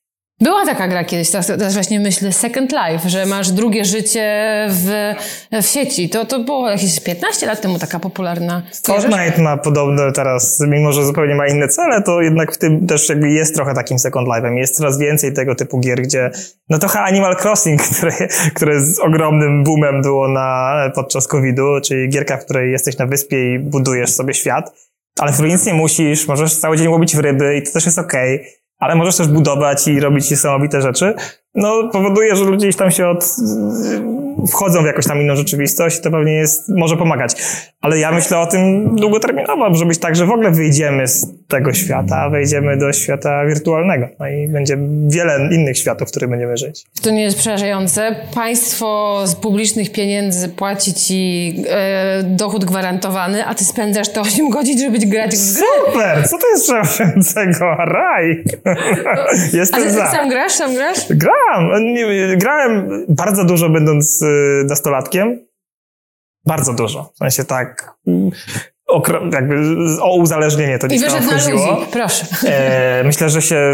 Była 0.41 0.65
taka 0.65 0.87
gra 0.87 1.03
kiedyś, 1.03 1.29
teraz, 1.29 1.47
teraz 1.47 1.73
właśnie 1.73 1.99
myślę, 1.99 2.33
Second 2.33 2.71
Life, 2.71 3.09
że 3.09 3.25
masz 3.25 3.51
drugie 3.51 3.85
życie 3.85 4.27
w, 4.69 5.13
w 5.61 5.65
sieci. 5.65 6.09
To, 6.09 6.25
to 6.25 6.39
było 6.39 6.69
jakieś 6.69 6.99
15 6.99 7.45
lat 7.45 7.61
temu 7.61 7.79
taka 7.79 7.99
popularna. 7.99 8.63
Fortnite 8.85 9.41
ma 9.41 9.57
podobno 9.57 10.11
teraz, 10.11 10.59
mimo 10.67 10.93
że 10.93 11.05
zupełnie 11.05 11.35
ma 11.35 11.47
inne 11.47 11.67
cele, 11.67 12.01
to 12.01 12.21
jednak 12.21 12.51
w 12.51 12.57
tym 12.57 12.87
też 12.87 13.09
jakby 13.09 13.29
jest 13.29 13.55
trochę 13.55 13.73
takim 13.73 13.99
Second 13.99 14.27
Life'em. 14.27 14.53
Jest 14.53 14.77
coraz 14.77 14.99
więcej 14.99 15.33
tego 15.33 15.55
typu 15.55 15.79
gier, 15.79 16.01
gdzie 16.01 16.31
no 16.69 16.79
trochę 16.79 16.99
Animal 16.99 17.35
Crossing, 17.43 17.81
które, 17.97 18.11
które 18.53 18.81
z 18.81 18.99
ogromnym 18.99 19.63
boomem 19.63 20.01
było 20.01 20.27
na, 20.27 20.73
podczas 20.95 21.27
COVID-u, 21.27 21.81
czyli 21.83 22.09
gierka, 22.09 22.37
w 22.37 22.45
której 22.45 22.71
jesteś 22.71 22.97
na 22.97 23.05
wyspie 23.05 23.55
i 23.55 23.59
budujesz 23.59 24.11
sobie 24.11 24.33
świat, 24.33 24.73
ale 25.19 25.31
w 25.31 25.39
nic 25.39 25.65
nie 25.65 25.73
musisz, 25.73 26.27
możesz 26.27 26.55
cały 26.55 26.77
dzień 26.77 26.87
łowić 26.87 27.15
w 27.15 27.19
ryby 27.19 27.57
i 27.57 27.63
to 27.63 27.71
też 27.71 27.85
jest 27.85 27.99
okej, 27.99 28.45
ale 28.79 28.95
możesz 28.95 29.17
też 29.17 29.27
budować 29.27 29.87
i 29.87 29.99
robić 29.99 30.31
niesamowite 30.31 30.81
rzeczy, 30.81 31.13
no 31.55 31.89
powoduje, 31.91 32.35
że 32.35 32.43
ludzie 32.43 32.57
gdzieś 32.57 32.75
tam 32.75 32.91
się 32.91 33.07
od, 33.07 33.35
wchodzą 34.51 34.83
w 34.83 34.85
jakąś 34.85 35.05
tam 35.07 35.21
inną 35.21 35.35
rzeczywistość 35.35 35.99
i 35.99 36.01
to 36.01 36.11
pewnie 36.11 36.33
jest, 36.33 36.69
może 36.69 36.97
pomagać. 36.97 37.35
Ale 37.81 37.99
ja 37.99 38.11
myślę 38.11 38.39
o 38.39 38.45
tym 38.45 38.95
długoterminowo, 38.95 39.69
może 39.69 39.85
być 39.85 39.97
tak, 39.97 40.15
że 40.15 40.25
w 40.25 40.31
ogóle 40.31 40.51
wyjdziemy 40.51 41.07
z 41.07 41.27
tego 41.47 41.73
świata, 41.73 42.29
wejdziemy 42.29 42.77
do 42.77 42.93
świata 42.93 43.45
wirtualnego. 43.45 44.07
No 44.19 44.27
i 44.27 44.47
będzie 44.47 44.77
wiele 45.07 45.49
innych 45.51 45.77
światów, 45.77 46.07
w 46.07 46.11
których 46.11 46.29
będziemy 46.29 46.57
żyć. 46.57 46.85
To 47.01 47.09
nie 47.09 47.23
jest 47.23 47.37
przerażające. 47.37 48.15
Państwo 48.35 49.21
z 49.25 49.35
publicznych 49.35 49.91
pieniędzy 49.91 50.49
płaci 50.49 50.93
ci 50.93 51.53
e, 51.69 52.23
dochód 52.23 52.65
gwarantowany, 52.65 53.45
a 53.45 53.55
ty 53.55 53.65
spędzasz 53.65 54.09
te 54.09 54.21
8 54.21 54.49
godzin, 54.49 54.79
żeby 54.79 54.99
grać 54.99 55.35
w 55.35 55.53
grę. 55.53 55.65
Super! 55.85 56.29
Co 56.29 56.37
to 56.37 56.47
jest 56.47 56.63
przerażającego? 56.63 57.75
Raj! 57.75 58.43
A 59.53 59.57
Jestem 59.57 59.83
ty 59.83 59.91
za. 59.91 60.11
sam 60.11 60.29
grasz, 60.29 60.51
sam 60.51 60.75
grasz? 60.75 60.97
Grałem. 61.47 61.93
Nie, 61.93 62.37
grałem 62.37 63.05
bardzo 63.09 63.45
dużo 63.45 63.69
będąc 63.69 64.21
y, 64.21 64.25
nastolatkiem. 64.69 65.39
Bardzo 66.45 66.73
dużo. 66.73 67.11
W 67.15 67.17
sensie 67.17 67.43
tak 67.43 67.95
mm, 68.07 68.31
jakby 69.31 69.55
o 70.01 70.15
uzależnienie 70.15 70.79
to 70.79 70.87
I 70.87 70.89
gdzieś 70.89 71.13
tam 71.13 71.23
chodziło. 71.23 71.75
ludzi. 71.75 71.91
Proszę. 71.91 72.25
E, 72.47 73.03
myślę, 73.05 73.29
że 73.29 73.41
się 73.41 73.73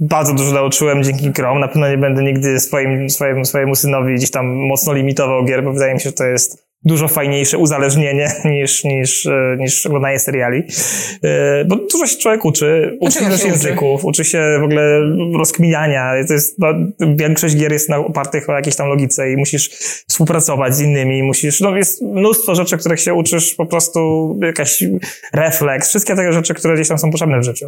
bardzo 0.00 0.34
dużo 0.34 0.52
nauczyłem 0.52 1.02
dzięki 1.02 1.30
grom. 1.30 1.60
Na 1.60 1.68
pewno 1.68 1.88
nie 1.88 1.98
będę 1.98 2.22
nigdy 2.22 2.60
swoim, 2.60 3.10
swojemu, 3.10 3.44
swojemu 3.44 3.74
synowi 3.74 4.14
gdzieś 4.14 4.30
tam 4.30 4.46
mocno 4.46 4.92
limitował 4.92 5.44
gier, 5.44 5.64
bo 5.64 5.72
wydaje 5.72 5.94
mi 5.94 6.00
się, 6.00 6.08
że 6.08 6.12
to 6.12 6.24
jest 6.24 6.63
dużo 6.84 7.08
fajniejsze 7.08 7.58
uzależnienie 7.58 8.32
niż, 8.44 8.84
niż, 8.84 9.26
e, 9.26 9.56
niż 9.58 9.86
oglądanie 9.86 10.18
seriali. 10.18 10.62
E, 11.24 11.64
Bo 11.64 11.76
dużo 11.76 12.06
się 12.06 12.16
człowiek 12.16 12.44
uczy. 12.44 12.98
Uczy 13.00 13.18
się 13.18 13.24
też 13.24 13.44
języków, 13.44 14.04
uczy 14.04 14.24
się 14.24 14.58
w 14.60 14.64
ogóle 14.64 15.00
rozkminiania. 15.38 16.12
To 16.28 16.32
jest, 16.32 16.58
no, 16.58 16.68
większość 17.16 17.56
gier 17.56 17.72
jest 17.72 17.88
na, 17.88 17.98
opartych 17.98 18.48
o 18.48 18.52
jakiejś 18.52 18.76
tam 18.76 18.88
logice 18.88 19.32
i 19.32 19.36
musisz 19.36 19.68
współpracować 20.08 20.74
z 20.76 20.80
innymi, 20.80 21.22
musisz, 21.22 21.60
no 21.60 21.76
jest 21.76 22.02
mnóstwo 22.02 22.54
rzeczy, 22.54 22.78
których 22.78 23.00
się 23.00 23.14
uczysz, 23.14 23.54
po 23.54 23.66
prostu 23.66 24.00
jakaś 24.42 24.84
refleks, 25.34 25.88
wszystkie 25.88 26.16
te 26.16 26.32
rzeczy, 26.32 26.54
które 26.54 26.74
gdzieś 26.74 26.88
tam 26.88 26.98
są 26.98 27.10
potrzebne 27.10 27.40
w 27.40 27.44
życiu. 27.44 27.66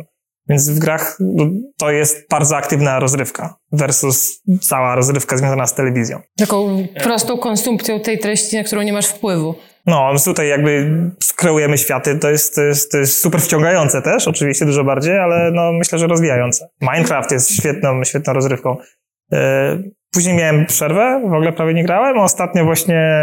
Więc 0.49 0.71
w 0.71 0.79
grach 0.79 1.17
no, 1.21 1.47
to 1.79 1.91
jest 1.91 2.29
bardzo 2.31 2.57
aktywna 2.57 2.99
rozrywka 2.99 3.57
versus 3.73 4.43
cała 4.61 4.95
rozrywka 4.95 5.37
związana 5.37 5.67
z 5.67 5.75
telewizją. 5.75 6.21
Taką 6.39 6.87
prostą 7.03 7.39
konsumpcją 7.39 8.01
tej 8.01 8.19
treści, 8.19 8.57
na 8.57 8.65
którą 8.65 8.83
nie 8.83 8.93
masz 8.93 9.07
wpływu. 9.07 9.55
No, 9.87 10.13
tutaj 10.25 10.49
jakby 10.49 11.01
skreujemy 11.23 11.79
światy, 11.79 12.19
to 12.19 12.31
jest, 12.31 12.55
to, 12.55 12.63
jest, 12.63 12.93
to 12.93 12.99
jest 12.99 13.21
super 13.21 13.41
wciągające 13.41 14.03
też, 14.03 14.29
oczywiście 14.29 14.65
dużo 14.65 14.85
bardziej, 14.85 15.19
ale 15.19 15.51
no 15.55 15.73
myślę, 15.73 15.99
że 15.99 16.07
rozwijające. 16.07 16.69
Minecraft 16.81 17.33
jest 17.33 17.57
świetną, 17.57 18.05
świetną 18.05 18.33
rozrywką. 18.33 18.77
E, 19.33 19.79
później 20.13 20.37
miałem 20.37 20.67
przerwę, 20.67 21.21
w 21.23 21.33
ogóle 21.33 21.53
prawie 21.53 21.75
nie 21.75 21.85
grałem, 21.85 22.19
a 22.19 22.23
ostatnio 22.25 22.65
właśnie 22.65 23.21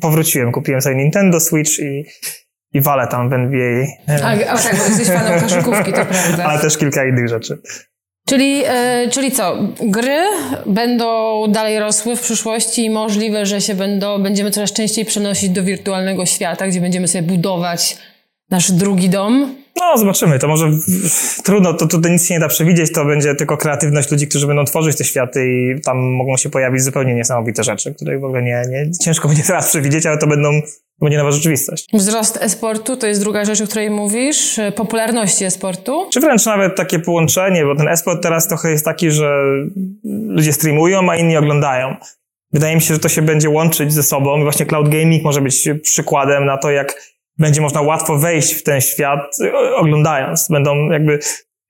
powróciłem, 0.00 0.52
kupiłem 0.52 0.80
sobie 0.80 0.96
Nintendo 0.96 1.40
Switch 1.40 1.78
i, 1.78 2.04
i 2.74 2.80
walę 2.80 3.06
tam 3.06 3.30
w 3.30 3.32
NBA. 3.32 3.86
A, 4.08 4.52
a 4.52 4.58
tak, 4.58 4.76
bo 4.76 4.84
jesteś 4.84 5.08
fanem 5.08 5.40
koszykówki, 5.42 5.92
to 5.92 6.04
prawda. 6.06 6.44
Ale 6.44 6.60
też 6.60 6.78
kilka 6.78 7.04
innych 7.04 7.28
rzeczy. 7.28 7.58
Czyli, 8.28 8.62
e, 8.66 9.08
czyli 9.10 9.32
co, 9.32 9.56
gry 9.82 10.22
będą 10.66 11.06
dalej 11.48 11.80
rosły 11.80 12.16
w 12.16 12.20
przyszłości 12.20 12.84
i 12.84 12.90
możliwe, 12.90 13.46
że 13.46 13.60
się 13.60 13.74
będą, 13.74 14.22
będziemy 14.22 14.50
coraz 14.50 14.72
częściej 14.72 15.04
przenosić 15.04 15.50
do 15.50 15.62
wirtualnego 15.62 16.26
świata, 16.26 16.66
gdzie 16.66 16.80
będziemy 16.80 17.08
sobie 17.08 17.22
budować 17.22 17.98
nasz 18.50 18.72
drugi 18.72 19.08
dom? 19.08 19.54
No, 19.76 19.98
zobaczymy. 19.98 20.38
To 20.38 20.48
może 20.48 20.70
trudno, 21.44 21.74
to 21.74 21.86
tutaj 21.86 22.12
nic 22.12 22.28
się 22.28 22.34
nie 22.34 22.40
da 22.40 22.48
przewidzieć, 22.48 22.92
to 22.92 23.04
będzie 23.04 23.34
tylko 23.34 23.56
kreatywność 23.56 24.10
ludzi, 24.10 24.28
którzy 24.28 24.46
będą 24.46 24.64
tworzyć 24.64 24.96
te 24.96 25.04
światy 25.04 25.46
i 25.46 25.80
tam 25.80 25.98
mogą 25.98 26.36
się 26.36 26.50
pojawić 26.50 26.82
zupełnie 26.82 27.14
niesamowite 27.14 27.64
rzeczy, 27.64 27.94
które 27.94 28.18
w 28.18 28.24
ogóle 28.24 28.42
nie, 28.42 28.62
nie 28.70 28.90
ciężko 29.04 29.28
będzie 29.28 29.42
teraz 29.52 29.68
przewidzieć, 29.68 30.06
ale 30.06 30.18
to 30.18 30.26
będą 30.26 30.50
to 31.00 31.06
będzie 31.06 31.18
nowa 31.18 31.30
rzeczywistość. 31.30 31.86
Wzrost 31.92 32.38
e-sportu 32.42 32.96
to 32.96 33.06
jest 33.06 33.20
druga 33.20 33.44
rzecz, 33.44 33.60
o 33.60 33.66
której 33.66 33.90
mówisz. 33.90 34.60
Popularności 34.76 35.44
e-sportu. 35.44 36.08
Czy 36.12 36.20
wręcz 36.20 36.46
nawet 36.46 36.76
takie 36.76 36.98
połączenie, 36.98 37.64
bo 37.64 37.76
ten 37.76 37.88
e-sport 37.88 38.22
teraz 38.22 38.48
trochę 38.48 38.70
jest 38.70 38.84
taki, 38.84 39.10
że 39.10 39.34
ludzie 40.28 40.52
streamują, 40.52 41.10
a 41.10 41.16
inni 41.16 41.36
oglądają. 41.36 41.96
Wydaje 42.52 42.74
mi 42.74 42.82
się, 42.82 42.94
że 42.94 43.00
to 43.00 43.08
się 43.08 43.22
będzie 43.22 43.50
łączyć 43.50 43.92
ze 43.92 44.02
sobą. 44.02 44.42
Właśnie 44.42 44.66
cloud 44.66 44.88
gaming 44.88 45.24
może 45.24 45.40
być 45.40 45.68
przykładem 45.82 46.46
na 46.46 46.58
to, 46.58 46.70
jak 46.70 47.14
będzie 47.38 47.60
można 47.60 47.80
łatwo 47.80 48.18
wejść 48.18 48.54
w 48.54 48.62
ten 48.62 48.80
świat 48.80 49.36
oglądając. 49.76 50.48
Będą 50.50 50.90
jakby 50.90 51.18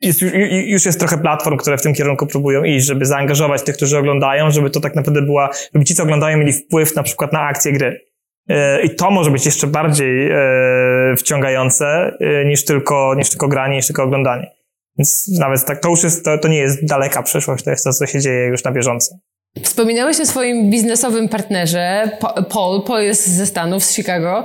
jest, 0.00 0.22
już 0.66 0.86
jest 0.86 0.98
trochę 0.98 1.18
platform, 1.18 1.56
które 1.56 1.78
w 1.78 1.82
tym 1.82 1.94
kierunku 1.94 2.26
próbują 2.26 2.64
iść, 2.64 2.86
żeby 2.86 3.06
zaangażować 3.06 3.62
tych, 3.62 3.76
którzy 3.76 3.98
oglądają, 3.98 4.50
żeby 4.50 4.70
to 4.70 4.80
tak 4.80 4.94
naprawdę 4.94 5.22
była, 5.22 5.50
żeby 5.74 5.84
ci, 5.84 5.94
co 5.94 6.02
oglądają, 6.02 6.38
mieli 6.38 6.52
wpływ 6.52 6.96
na 6.96 7.02
przykład 7.02 7.32
na 7.32 7.40
akcję 7.40 7.72
gry. 7.72 8.00
E, 8.48 8.82
I 8.82 8.94
to 8.94 9.10
może 9.10 9.30
być 9.30 9.46
jeszcze 9.46 9.66
bardziej 9.66 10.30
e, 10.30 11.16
wciągające 11.18 12.16
e, 12.20 12.44
niż 12.44 12.64
tylko, 12.64 13.14
niż 13.14 13.30
tylko 13.30 13.48
granie, 13.48 13.76
niż 13.76 13.86
tylko 13.86 14.02
oglądanie. 14.02 14.50
Więc 14.98 15.28
nawet 15.38 15.64
tak, 15.64 15.80
to 15.80 15.88
już 15.88 16.02
jest, 16.02 16.24
to, 16.24 16.38
to 16.38 16.48
nie 16.48 16.58
jest 16.58 16.86
daleka 16.86 17.22
przyszłość, 17.22 17.64
to 17.64 17.70
jest 17.70 17.84
to, 17.84 17.92
co 17.92 18.06
się 18.06 18.20
dzieje 18.20 18.46
już 18.46 18.64
na 18.64 18.72
bieżąco. 18.72 19.14
Wspominałeś 19.62 20.20
o 20.20 20.26
swoim 20.26 20.70
biznesowym 20.70 21.28
partnerze, 21.28 22.10
Paul, 22.50 22.82
Paul 22.82 23.02
jest 23.02 23.28
ze 23.28 23.46
Stanów, 23.46 23.84
z 23.84 23.94
Chicago. 23.94 24.44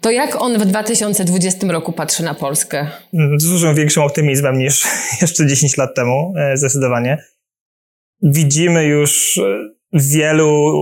To 0.00 0.10
jak 0.10 0.42
on 0.42 0.58
w 0.58 0.66
2020 0.66 1.66
roku 1.66 1.92
patrzy 1.92 2.22
na 2.24 2.34
Polskę? 2.34 2.86
Z 3.38 3.50
dużo 3.50 3.74
większym 3.74 4.02
optymizmem 4.02 4.58
niż 4.58 4.84
jeszcze 5.22 5.46
10 5.46 5.76
lat 5.76 5.94
temu, 5.94 6.34
zdecydowanie. 6.54 7.24
Widzimy 8.22 8.84
już 8.84 9.40
wielu 9.92 10.72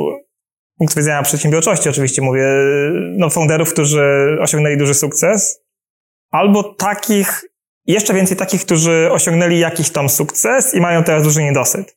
punkt 0.79 0.97
widzenia 0.97 1.23
przedsiębiorczości 1.23 1.89
oczywiście 1.89 2.23
mówię, 2.23 2.45
no 3.17 3.31
founderów, 3.31 3.73
którzy 3.73 4.37
osiągnęli 4.41 4.77
duży 4.77 4.95
sukces, 4.95 5.61
albo 6.31 6.75
takich, 6.75 7.45
jeszcze 7.87 8.15
więcej 8.15 8.37
takich, 8.37 8.65
którzy 8.65 9.09
osiągnęli 9.13 9.59
jakiś 9.59 9.91
tam 9.91 10.09
sukces 10.09 10.75
i 10.75 10.81
mają 10.81 11.05
teraz 11.05 11.23
duży 11.23 11.43
niedosyt. 11.43 11.97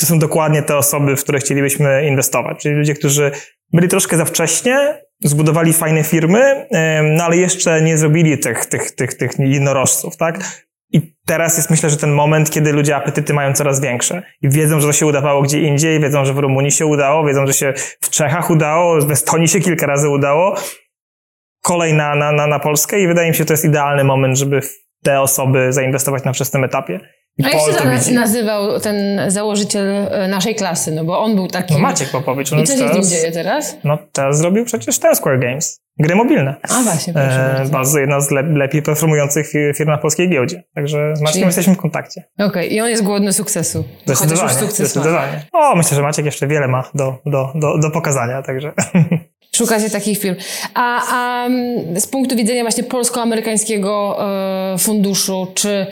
To 0.00 0.06
są 0.06 0.18
dokładnie 0.18 0.62
te 0.62 0.76
osoby, 0.76 1.16
w 1.16 1.20
które 1.20 1.38
chcielibyśmy 1.38 2.06
inwestować, 2.06 2.62
czyli 2.62 2.74
ludzie, 2.74 2.94
którzy 2.94 3.30
byli 3.72 3.88
troszkę 3.88 4.16
za 4.16 4.24
wcześnie, 4.24 5.02
zbudowali 5.24 5.72
fajne 5.72 6.04
firmy, 6.04 6.66
no 7.02 7.24
ale 7.24 7.36
jeszcze 7.36 7.82
nie 7.82 7.98
zrobili 7.98 8.38
tych, 8.38 8.66
tych, 8.66 8.90
tych, 8.90 9.14
tych 9.14 9.30
jednorożców, 9.38 10.16
tak? 10.16 10.66
Teraz 11.30 11.56
jest 11.56 11.70
myślę, 11.70 11.90
że 11.90 11.96
ten 11.96 12.12
moment, 12.12 12.50
kiedy 12.50 12.72
ludzie 12.72 12.96
apetyty 12.96 13.34
mają 13.34 13.52
coraz 13.52 13.80
większe 13.80 14.22
i 14.42 14.48
wiedzą, 14.48 14.80
że 14.80 14.86
to 14.86 14.92
się 14.92 15.06
udawało 15.06 15.42
gdzie 15.42 15.60
indziej, 15.60 16.00
wiedzą, 16.00 16.24
że 16.24 16.34
w 16.34 16.38
Rumunii 16.38 16.72
się 16.72 16.86
udało, 16.86 17.26
wiedzą, 17.26 17.46
że 17.46 17.52
się 17.52 17.72
w 18.00 18.10
Czechach 18.10 18.50
udało, 18.50 19.00
w 19.00 19.10
Estonii 19.10 19.48
się 19.48 19.60
kilka 19.60 19.86
razy 19.86 20.08
udało. 20.08 20.54
Kolej 21.62 21.94
na, 21.94 22.14
na, 22.14 22.32
na, 22.32 22.46
na 22.46 22.58
Polskę 22.58 23.00
i 23.00 23.06
wydaje 23.06 23.28
mi 23.28 23.34
się, 23.34 23.38
że 23.38 23.44
to 23.44 23.52
jest 23.52 23.64
idealny 23.64 24.04
moment, 24.04 24.38
żeby 24.38 24.60
w 24.60 24.70
te 25.02 25.20
osoby 25.20 25.72
zainwestować 25.72 26.24
na 26.24 26.32
wczesnym 26.32 26.64
etapie. 26.64 27.00
I 27.40 27.44
A 27.44 27.50
jak 27.50 27.60
się 27.60 27.72
to 27.72 28.14
nazywał 28.14 28.80
ten 28.80 28.96
założyciel 29.30 29.88
e, 29.88 30.28
naszej 30.28 30.54
klasy? 30.54 30.92
No 30.92 31.04
bo 31.04 31.20
on 31.20 31.34
był 31.34 31.48
taki... 31.48 31.74
No 31.74 31.80
Maciek 31.80 32.10
Popowicz. 32.10 32.52
I 32.52 32.64
co 32.64 32.76
się 32.76 32.88
z 32.88 32.94
nim 32.94 33.04
dzieje 33.04 33.32
teraz? 33.32 33.76
No 33.84 33.98
teraz 34.12 34.38
zrobił 34.38 34.64
przecież 34.64 34.98
ten 34.98 35.14
Square 35.14 35.40
Games. 35.40 35.80
Gry 35.98 36.14
mobilne. 36.14 36.54
A 36.62 36.82
właśnie, 36.82 37.12
proszę 37.12 37.62
e, 37.62 37.68
bardzo. 37.68 37.98
Jedna 37.98 38.20
z 38.20 38.30
le 38.30 38.42
lepiej 38.42 38.82
performujących 38.82 39.52
firm 39.76 39.90
na 39.90 39.98
polskiej 39.98 40.30
giełdzie. 40.30 40.62
Także 40.74 41.16
z 41.16 41.20
Maciekiem 41.20 41.32
Czyli... 41.32 41.46
jesteśmy 41.46 41.74
w 41.74 41.78
kontakcie. 41.78 42.24
Okej, 42.34 42.46
okay. 42.48 42.66
i 42.66 42.80
on 42.80 42.88
jest 42.88 43.02
głodny 43.02 43.32
sukcesu. 43.32 43.84
Zdecydowanie, 44.04 44.54
sukces 44.54 44.90
zdecydowanie. 44.90 45.46
O, 45.52 45.76
myślę, 45.76 45.96
że 45.96 46.02
Maciek 46.02 46.24
jeszcze 46.24 46.46
wiele 46.46 46.68
ma 46.68 46.84
do, 46.94 47.18
do, 47.26 47.52
do, 47.54 47.78
do 47.78 47.90
pokazania, 47.90 48.42
także... 48.42 48.72
Szukacie 49.56 49.90
takich 49.90 50.18
firm. 50.18 50.36
A, 50.74 51.02
a 51.12 51.48
z 51.96 52.06
punktu 52.06 52.36
widzenia 52.36 52.62
właśnie 52.62 52.84
polsko-amerykańskiego 52.84 54.18
e, 54.74 54.78
funduszu, 54.78 55.46
czy 55.54 55.86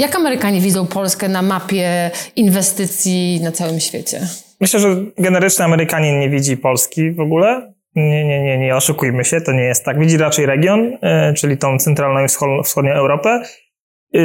jak 0.00 0.16
Amerykanie 0.16 0.60
widzą 0.60 0.86
Polskę 0.86 1.28
na 1.28 1.42
mapie 1.42 2.10
inwestycji 2.36 3.40
na 3.42 3.52
całym 3.52 3.80
świecie? 3.80 4.20
Myślę, 4.60 4.80
że 4.80 4.96
generycznie 5.18 5.64
Amerykanin 5.64 6.20
nie 6.20 6.30
widzi 6.30 6.56
Polski 6.56 7.10
w 7.10 7.20
ogóle. 7.20 7.72
Nie, 7.94 8.24
nie, 8.24 8.42
nie, 8.42 8.58
nie 8.58 8.76
oszukujmy 8.76 9.24
się, 9.24 9.40
to 9.40 9.52
nie 9.52 9.62
jest 9.62 9.84
tak. 9.84 9.98
Widzi 9.98 10.16
raczej 10.16 10.46
region, 10.46 10.96
e, 11.02 11.34
czyli 11.34 11.58
tą 11.58 11.78
centralną 11.78 12.24
i 12.24 12.28
wschodnią 12.64 12.92
Europę. 12.92 13.42
E, 14.14 14.20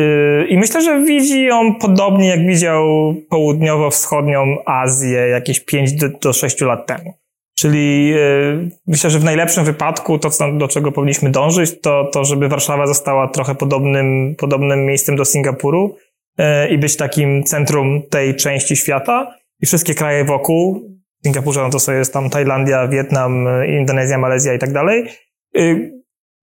I 0.47 0.57
myślę, 0.57 0.81
że 0.81 1.03
widzi 1.03 1.43
ją 1.43 1.75
podobnie 1.75 2.27
jak 2.27 2.47
widział 2.47 2.85
południowo-wschodnią 3.29 4.55
Azję 4.65 5.19
jakieś 5.27 5.59
5 5.59 5.93
do, 5.93 6.09
do 6.09 6.33
6 6.33 6.61
lat 6.61 6.87
temu. 6.87 7.13
Czyli 7.55 8.09
yy, 8.09 8.69
myślę, 8.87 9.09
że 9.09 9.19
w 9.19 9.23
najlepszym 9.23 9.65
wypadku 9.65 10.19
to, 10.19 10.29
do 10.57 10.67
czego 10.67 10.91
powinniśmy 10.91 11.31
dążyć, 11.31 11.81
to, 11.81 12.09
to 12.13 12.25
żeby 12.25 12.47
Warszawa 12.47 12.87
została 12.87 13.27
trochę 13.27 13.55
podobnym, 13.55 14.35
podobnym 14.37 14.85
miejscem 14.85 15.15
do 15.15 15.25
Singapuru 15.25 15.95
yy, 16.37 16.45
i 16.69 16.77
być 16.77 16.97
takim 16.97 17.43
centrum 17.43 18.01
tej 18.09 18.35
części 18.35 18.75
świata 18.75 19.35
i 19.61 19.65
wszystkie 19.65 19.93
kraje 19.95 20.25
wokół, 20.25 20.81
Singapurze 21.23 21.61
no 21.61 21.69
to 21.69 21.79
sobie 21.79 21.97
jest 21.97 22.13
tam 22.13 22.29
Tajlandia, 22.29 22.87
Wietnam, 22.87 23.47
Indonezja, 23.67 24.17
Malezja 24.17 24.53
i 24.53 24.59
tak 24.59 24.73
dalej, 24.73 25.05
yy, 25.53 25.91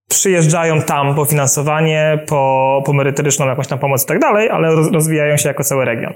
przyjeżdżają 0.09 0.83
tam 0.83 1.15
po 1.15 1.25
finansowanie, 1.25 2.25
po, 2.29 2.83
po 2.87 2.93
merytoryczną 2.93 3.47
jakąś 3.47 3.67
tam 3.67 3.79
pomoc 3.79 4.05
i 4.05 4.07
tak 4.07 4.19
dalej, 4.19 4.51
ale 4.51 4.75
rozwijają 4.75 5.37
się 5.37 5.49
jako 5.49 5.65
cały 5.65 5.85
region. 5.85 6.13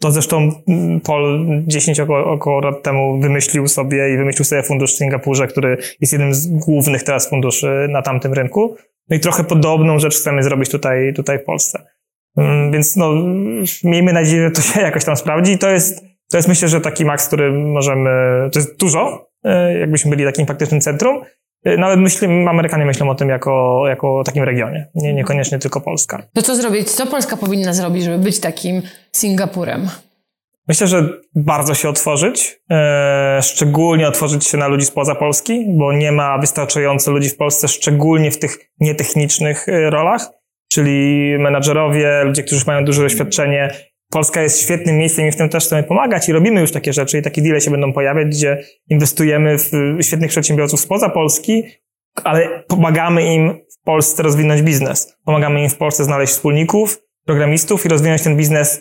To 0.00 0.10
zresztą 0.10 0.52
mm, 0.68 1.00
Paul 1.00 1.46
10 1.66 2.00
około, 2.00 2.32
około 2.32 2.60
lat 2.60 2.82
temu 2.82 3.20
wymyślił 3.20 3.68
sobie 3.68 4.14
i 4.14 4.16
wymyślił 4.16 4.44
sobie 4.44 4.62
fundusz 4.62 4.94
w 4.94 4.96
Singapurze, 4.96 5.46
który 5.46 5.78
jest 6.00 6.12
jednym 6.12 6.34
z 6.34 6.46
głównych 6.46 7.02
teraz 7.02 7.28
funduszy 7.28 7.86
na 7.90 8.02
tamtym 8.02 8.32
rynku. 8.32 8.76
No 9.08 9.16
i 9.16 9.20
trochę 9.20 9.44
podobną 9.44 9.98
rzecz 9.98 10.16
chcemy 10.16 10.42
zrobić 10.42 10.70
tutaj, 10.70 11.14
tutaj 11.14 11.38
w 11.38 11.44
Polsce. 11.44 11.86
Mm, 12.36 12.72
więc 12.72 12.96
no, 12.96 13.12
miejmy 13.84 14.12
nadzieję, 14.12 14.42
że 14.42 14.50
to 14.50 14.62
się 14.62 14.80
jakoś 14.90 15.04
tam 15.04 15.16
sprawdzi. 15.16 15.58
To 15.58 15.70
jest, 15.70 16.04
to 16.30 16.36
jest 16.36 16.48
myślę, 16.48 16.68
że 16.68 16.80
taki 16.80 17.04
maks, 17.04 17.26
który 17.26 17.52
możemy, 17.52 18.10
to 18.52 18.58
jest 18.58 18.80
dużo, 18.80 19.30
e, 19.44 19.78
jakbyśmy 19.78 20.10
byli 20.10 20.24
takim 20.24 20.46
faktycznym 20.46 20.80
centrum, 20.80 21.20
nawet 21.64 22.00
myślimy, 22.00 22.50
Amerykanie 22.50 22.84
myślą 22.84 23.10
o 23.10 23.14
tym 23.14 23.28
jako, 23.28 23.84
jako 23.88 24.22
takim 24.24 24.44
regionie, 24.44 24.86
nie, 24.94 25.14
niekoniecznie 25.14 25.58
tylko 25.58 25.80
Polska. 25.80 26.22
To 26.34 26.42
co 26.42 26.56
zrobić? 26.56 26.90
Co 26.90 27.06
Polska 27.06 27.36
powinna 27.36 27.72
zrobić, 27.72 28.04
żeby 28.04 28.18
być 28.18 28.40
takim 28.40 28.82
Singapurem? 29.12 29.88
Myślę, 30.68 30.86
że 30.86 31.08
bardzo 31.34 31.74
się 31.74 31.88
otworzyć, 31.88 32.60
e, 32.70 33.38
szczególnie 33.42 34.08
otworzyć 34.08 34.46
się 34.46 34.58
na 34.58 34.68
ludzi 34.68 34.86
spoza 34.86 35.14
Polski, 35.14 35.66
bo 35.68 35.92
nie 35.92 36.12
ma 36.12 36.38
wystarczająco 36.38 37.10
ludzi 37.10 37.28
w 37.28 37.36
Polsce, 37.36 37.68
szczególnie 37.68 38.30
w 38.30 38.38
tych 38.38 38.58
nietechnicznych 38.80 39.68
e, 39.68 39.90
rolach, 39.90 40.30
czyli 40.72 41.38
menadżerowie, 41.38 42.24
ludzie, 42.24 42.42
którzy 42.42 42.64
mają 42.66 42.84
duże 42.84 43.02
doświadczenie, 43.02 43.70
Polska 44.10 44.42
jest 44.42 44.60
świetnym 44.62 44.98
miejscem 44.98 45.26
i 45.26 45.32
w 45.32 45.36
tym 45.36 45.48
też 45.48 45.64
chcemy 45.64 45.82
pomagać 45.82 46.28
i 46.28 46.32
robimy 46.32 46.60
już 46.60 46.72
takie 46.72 46.92
rzeczy 46.92 47.18
i 47.18 47.22
takie 47.22 47.42
deale 47.42 47.60
się 47.60 47.70
będą 47.70 47.92
pojawiać, 47.92 48.28
gdzie 48.28 48.62
inwestujemy 48.88 49.56
w 49.58 49.70
świetnych 50.02 50.30
przedsiębiorców 50.30 50.80
spoza 50.80 51.08
Polski, 51.08 51.64
ale 52.24 52.64
pomagamy 52.68 53.34
im 53.34 53.54
w 53.80 53.84
Polsce 53.84 54.22
rozwinąć 54.22 54.62
biznes. 54.62 55.16
Pomagamy 55.24 55.62
im 55.62 55.70
w 55.70 55.76
Polsce 55.76 56.04
znaleźć 56.04 56.32
wspólników, 56.32 57.02
programistów 57.26 57.86
i 57.86 57.88
rozwinąć 57.88 58.22
ten 58.22 58.36
biznes 58.36 58.80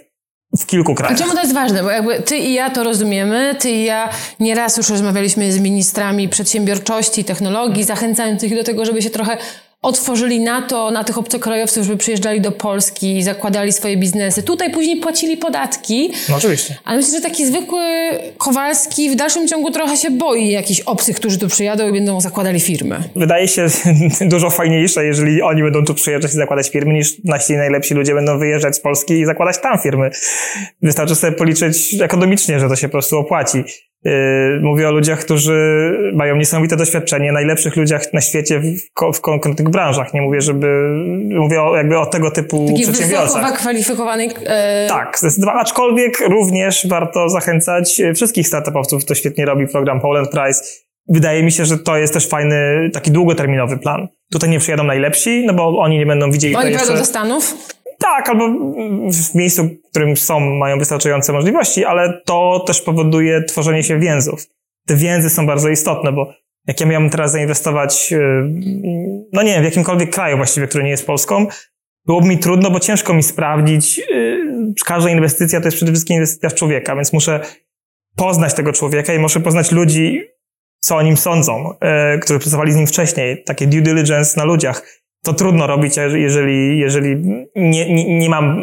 w 0.58 0.66
kilku 0.66 0.96
krajach. 0.96 1.16
A 1.16 1.20
czemu 1.20 1.34
to 1.34 1.42
jest 1.42 1.54
ważne? 1.54 1.84
Bo 1.84 1.92
jakby 1.92 2.22
ty 2.22 2.38
i 2.38 2.54
ja 2.54 2.70
to 2.70 2.84
rozumiemy, 2.84 3.56
ty 3.60 3.70
i 3.70 3.84
ja 3.84 4.10
nieraz 4.40 4.78
już 4.78 4.90
rozmawialiśmy 4.90 5.52
z 5.52 5.60
ministrami 5.60 6.30
przedsiębiorczości, 6.30 7.24
technologii, 7.24 7.84
zachęcając 7.84 8.44
ich 8.44 8.56
do 8.56 8.64
tego, 8.64 8.86
żeby 8.86 9.02
się 9.02 9.10
trochę 9.10 9.38
otworzyli 9.88 10.40
na 10.40 10.62
to, 10.62 10.92
na 10.92 11.04
tych 11.04 11.18
obcokrajowców, 11.18 11.84
żeby 11.84 11.98
przyjeżdżali 11.98 12.42
do 12.42 12.52
Polski, 12.52 13.24
zakładali 13.24 13.74
swoje 13.74 13.98
biznesy. 13.98 14.44
Tutaj 14.44 14.72
później 14.72 15.00
płacili 15.00 15.38
podatki. 15.38 16.12
No 16.30 16.36
oczywiście. 16.36 16.78
Ale 16.86 16.98
myślę, 16.98 17.12
że 17.14 17.22
taki 17.22 17.46
zwykły 17.46 17.82
Kowalski 18.38 19.10
w 19.10 19.16
dalszym 19.16 19.48
ciągu 19.48 19.72
trochę 19.72 19.98
się 19.98 20.12
boi 20.12 20.50
jakichś 20.50 20.82
obcych, 20.82 21.16
którzy 21.16 21.40
tu 21.40 21.48
przyjadą 21.48 21.88
i 21.90 21.92
będą 21.92 22.22
zakładali 22.22 22.60
firmy. 22.60 23.04
Wydaje 23.16 23.48
się 23.48 23.68
dużo 24.34 24.50
fajniejsze, 24.50 25.06
jeżeli 25.06 25.42
oni 25.42 25.64
będą 25.64 25.86
tu 25.86 25.94
przyjeżdżać 25.94 26.32
i 26.32 26.36
zakładać 26.36 26.70
firmy, 26.70 26.94
niż 26.94 27.24
nasi 27.24 27.54
najlepsi 27.54 27.94
ludzie 27.94 28.14
będą 28.14 28.40
wyjeżdżać 28.40 28.76
z 28.76 28.80
Polski 28.80 29.14
i 29.14 29.26
zakładać 29.26 29.62
tam 29.62 29.80
firmy. 29.80 30.10
Wystarczy 30.82 31.16
sobie 31.16 31.34
policzyć 31.34 32.02
ekonomicznie, 32.02 32.60
że 32.60 32.70
to 32.70 32.76
się 32.76 32.88
po 32.88 32.92
prostu 32.92 33.18
opłaci. 33.18 33.64
Yy, 34.08 34.60
mówię 34.62 34.88
o 34.88 34.92
ludziach, 34.92 35.20
którzy 35.20 35.54
mają 36.14 36.36
niesamowite 36.36 36.76
doświadczenie, 36.78 37.32
najlepszych 37.32 37.76
ludziach 37.76 38.14
na 38.14 38.22
świecie 38.22 38.60
w, 38.60 38.78
w 39.14 39.22
konkretnych 39.22 39.70
branżach. 39.70 40.14
Nie 40.14 40.22
mówię, 40.22 40.42
żeby, 40.42 40.68
mówię 41.30 41.62
o, 41.62 41.78
jakby 41.78 42.00
o 42.00 42.06
tego 42.06 42.32
typu 42.32 42.68
Taki 42.68 42.84
przedsiębiorcach. 42.84 43.28
wysoko 43.28 43.52
wykwalifikowanych... 43.52 44.32
E... 44.46 44.88
Tak, 44.90 45.20
zdecydowanie. 45.20 45.60
Aczkolwiek 45.60 46.20
również 46.30 46.88
warto 46.90 47.30
zachęcać 47.30 48.02
wszystkich 48.16 48.48
startupowców, 48.48 49.06
to 49.06 49.16
świetnie 49.16 49.46
robi 49.46 49.68
program 49.68 50.02
Poland 50.02 50.30
Prize. 50.32 50.62
Wydaje 51.10 51.44
mi 51.44 51.52
się, 51.52 51.66
że 51.66 51.78
to 51.78 51.98
jest 51.98 52.14
też 52.14 52.30
fajny, 52.30 52.90
taki 52.94 53.12
długoterminowy 53.12 53.78
plan. 53.78 54.08
Tutaj 54.32 54.50
nie 54.50 54.60
przyjadą 54.60 54.84
najlepsi, 54.84 55.44
no 55.46 55.54
bo 55.54 55.80
oni 55.80 55.98
nie 55.98 56.06
będą 56.06 56.32
widzieli... 56.32 56.56
Oni 56.56 56.72
jeszcze... 56.72 56.98
do 56.98 57.06
Stanów? 57.06 57.54
Tak, 58.00 58.30
albo 58.30 58.50
w 59.12 59.36
miejscu, 59.36 59.64
w 59.64 59.90
którym 59.90 60.18
są, 60.18 60.40
mają 60.40 60.80
wystarczające 60.80 61.34
możliwości, 61.34 61.86
ale 61.86 62.22
to 62.26 62.64
też 62.68 62.82
powoduje 62.82 63.44
tworzenie 63.44 63.84
się 63.84 64.00
więzów. 64.00 64.46
Te 64.88 64.96
więzy 64.96 65.30
są 65.30 65.48
bardzo 65.48 65.70
istotne, 65.70 66.12
bo 66.12 66.34
jak 66.68 66.80
ja 66.80 66.86
miałbym 66.86 67.10
teraz 67.10 67.32
zainwestować, 67.32 68.14
no 69.34 69.44
nie 69.44 69.54
wiem, 69.54 69.62
w 69.62 69.66
jakimkolwiek 69.66 70.10
kraju 70.10 70.38
właściwie, 70.38 70.68
który 70.68 70.84
nie 70.84 70.90
jest 70.90 71.08
Polską, 71.08 71.48
byłoby 72.06 72.28
mi 72.28 72.38
trudno, 72.38 72.72
bo 72.72 72.80
ciężko 72.80 73.14
mi 73.14 73.24
sprawdzić. 73.24 74.02
Każda 74.86 75.10
inwestycja 75.10 75.60
to 75.60 75.68
jest 75.68 75.78
przede 75.78 75.92
wszystkim 75.92 76.16
inwestycja 76.16 76.50
w 76.50 76.54
człowieka, 76.54 76.96
więc 76.96 77.14
muszę 77.14 77.40
poznać 78.16 78.54
tego 78.54 78.74
człowieka 78.74 79.14
i 79.14 79.20
muszę 79.20 79.40
poznać 79.40 79.72
ludzi, 79.72 80.24
co 80.80 80.96
o 80.96 81.02
nim 81.02 81.18
sądzą, 81.18 81.74
którzy 82.22 82.40
pracowali 82.40 82.72
z 82.72 82.76
nim 82.76 82.88
wcześniej. 82.88 83.44
Takie 83.44 83.68
due 83.68 83.82
diligence 83.82 84.40
na 84.40 84.46
ludziach 84.46 84.86
to 85.28 85.34
trudno 85.34 85.68
robić, 85.68 85.98
jeżeli, 85.98 86.80
jeżeli 86.80 87.16
nie, 87.56 87.94
nie, 87.94 88.20
nie 88.20 88.30
mam 88.30 88.62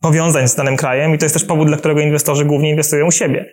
powiązań 0.00 0.48
z 0.48 0.54
danym 0.54 0.76
krajem 0.76 1.14
i 1.14 1.18
to 1.18 1.24
jest 1.24 1.34
też 1.34 1.44
powód, 1.44 1.68
dla 1.68 1.76
którego 1.76 2.00
inwestorzy 2.00 2.44
głównie 2.44 2.70
inwestują 2.70 3.06
u 3.06 3.10
siebie. 3.10 3.44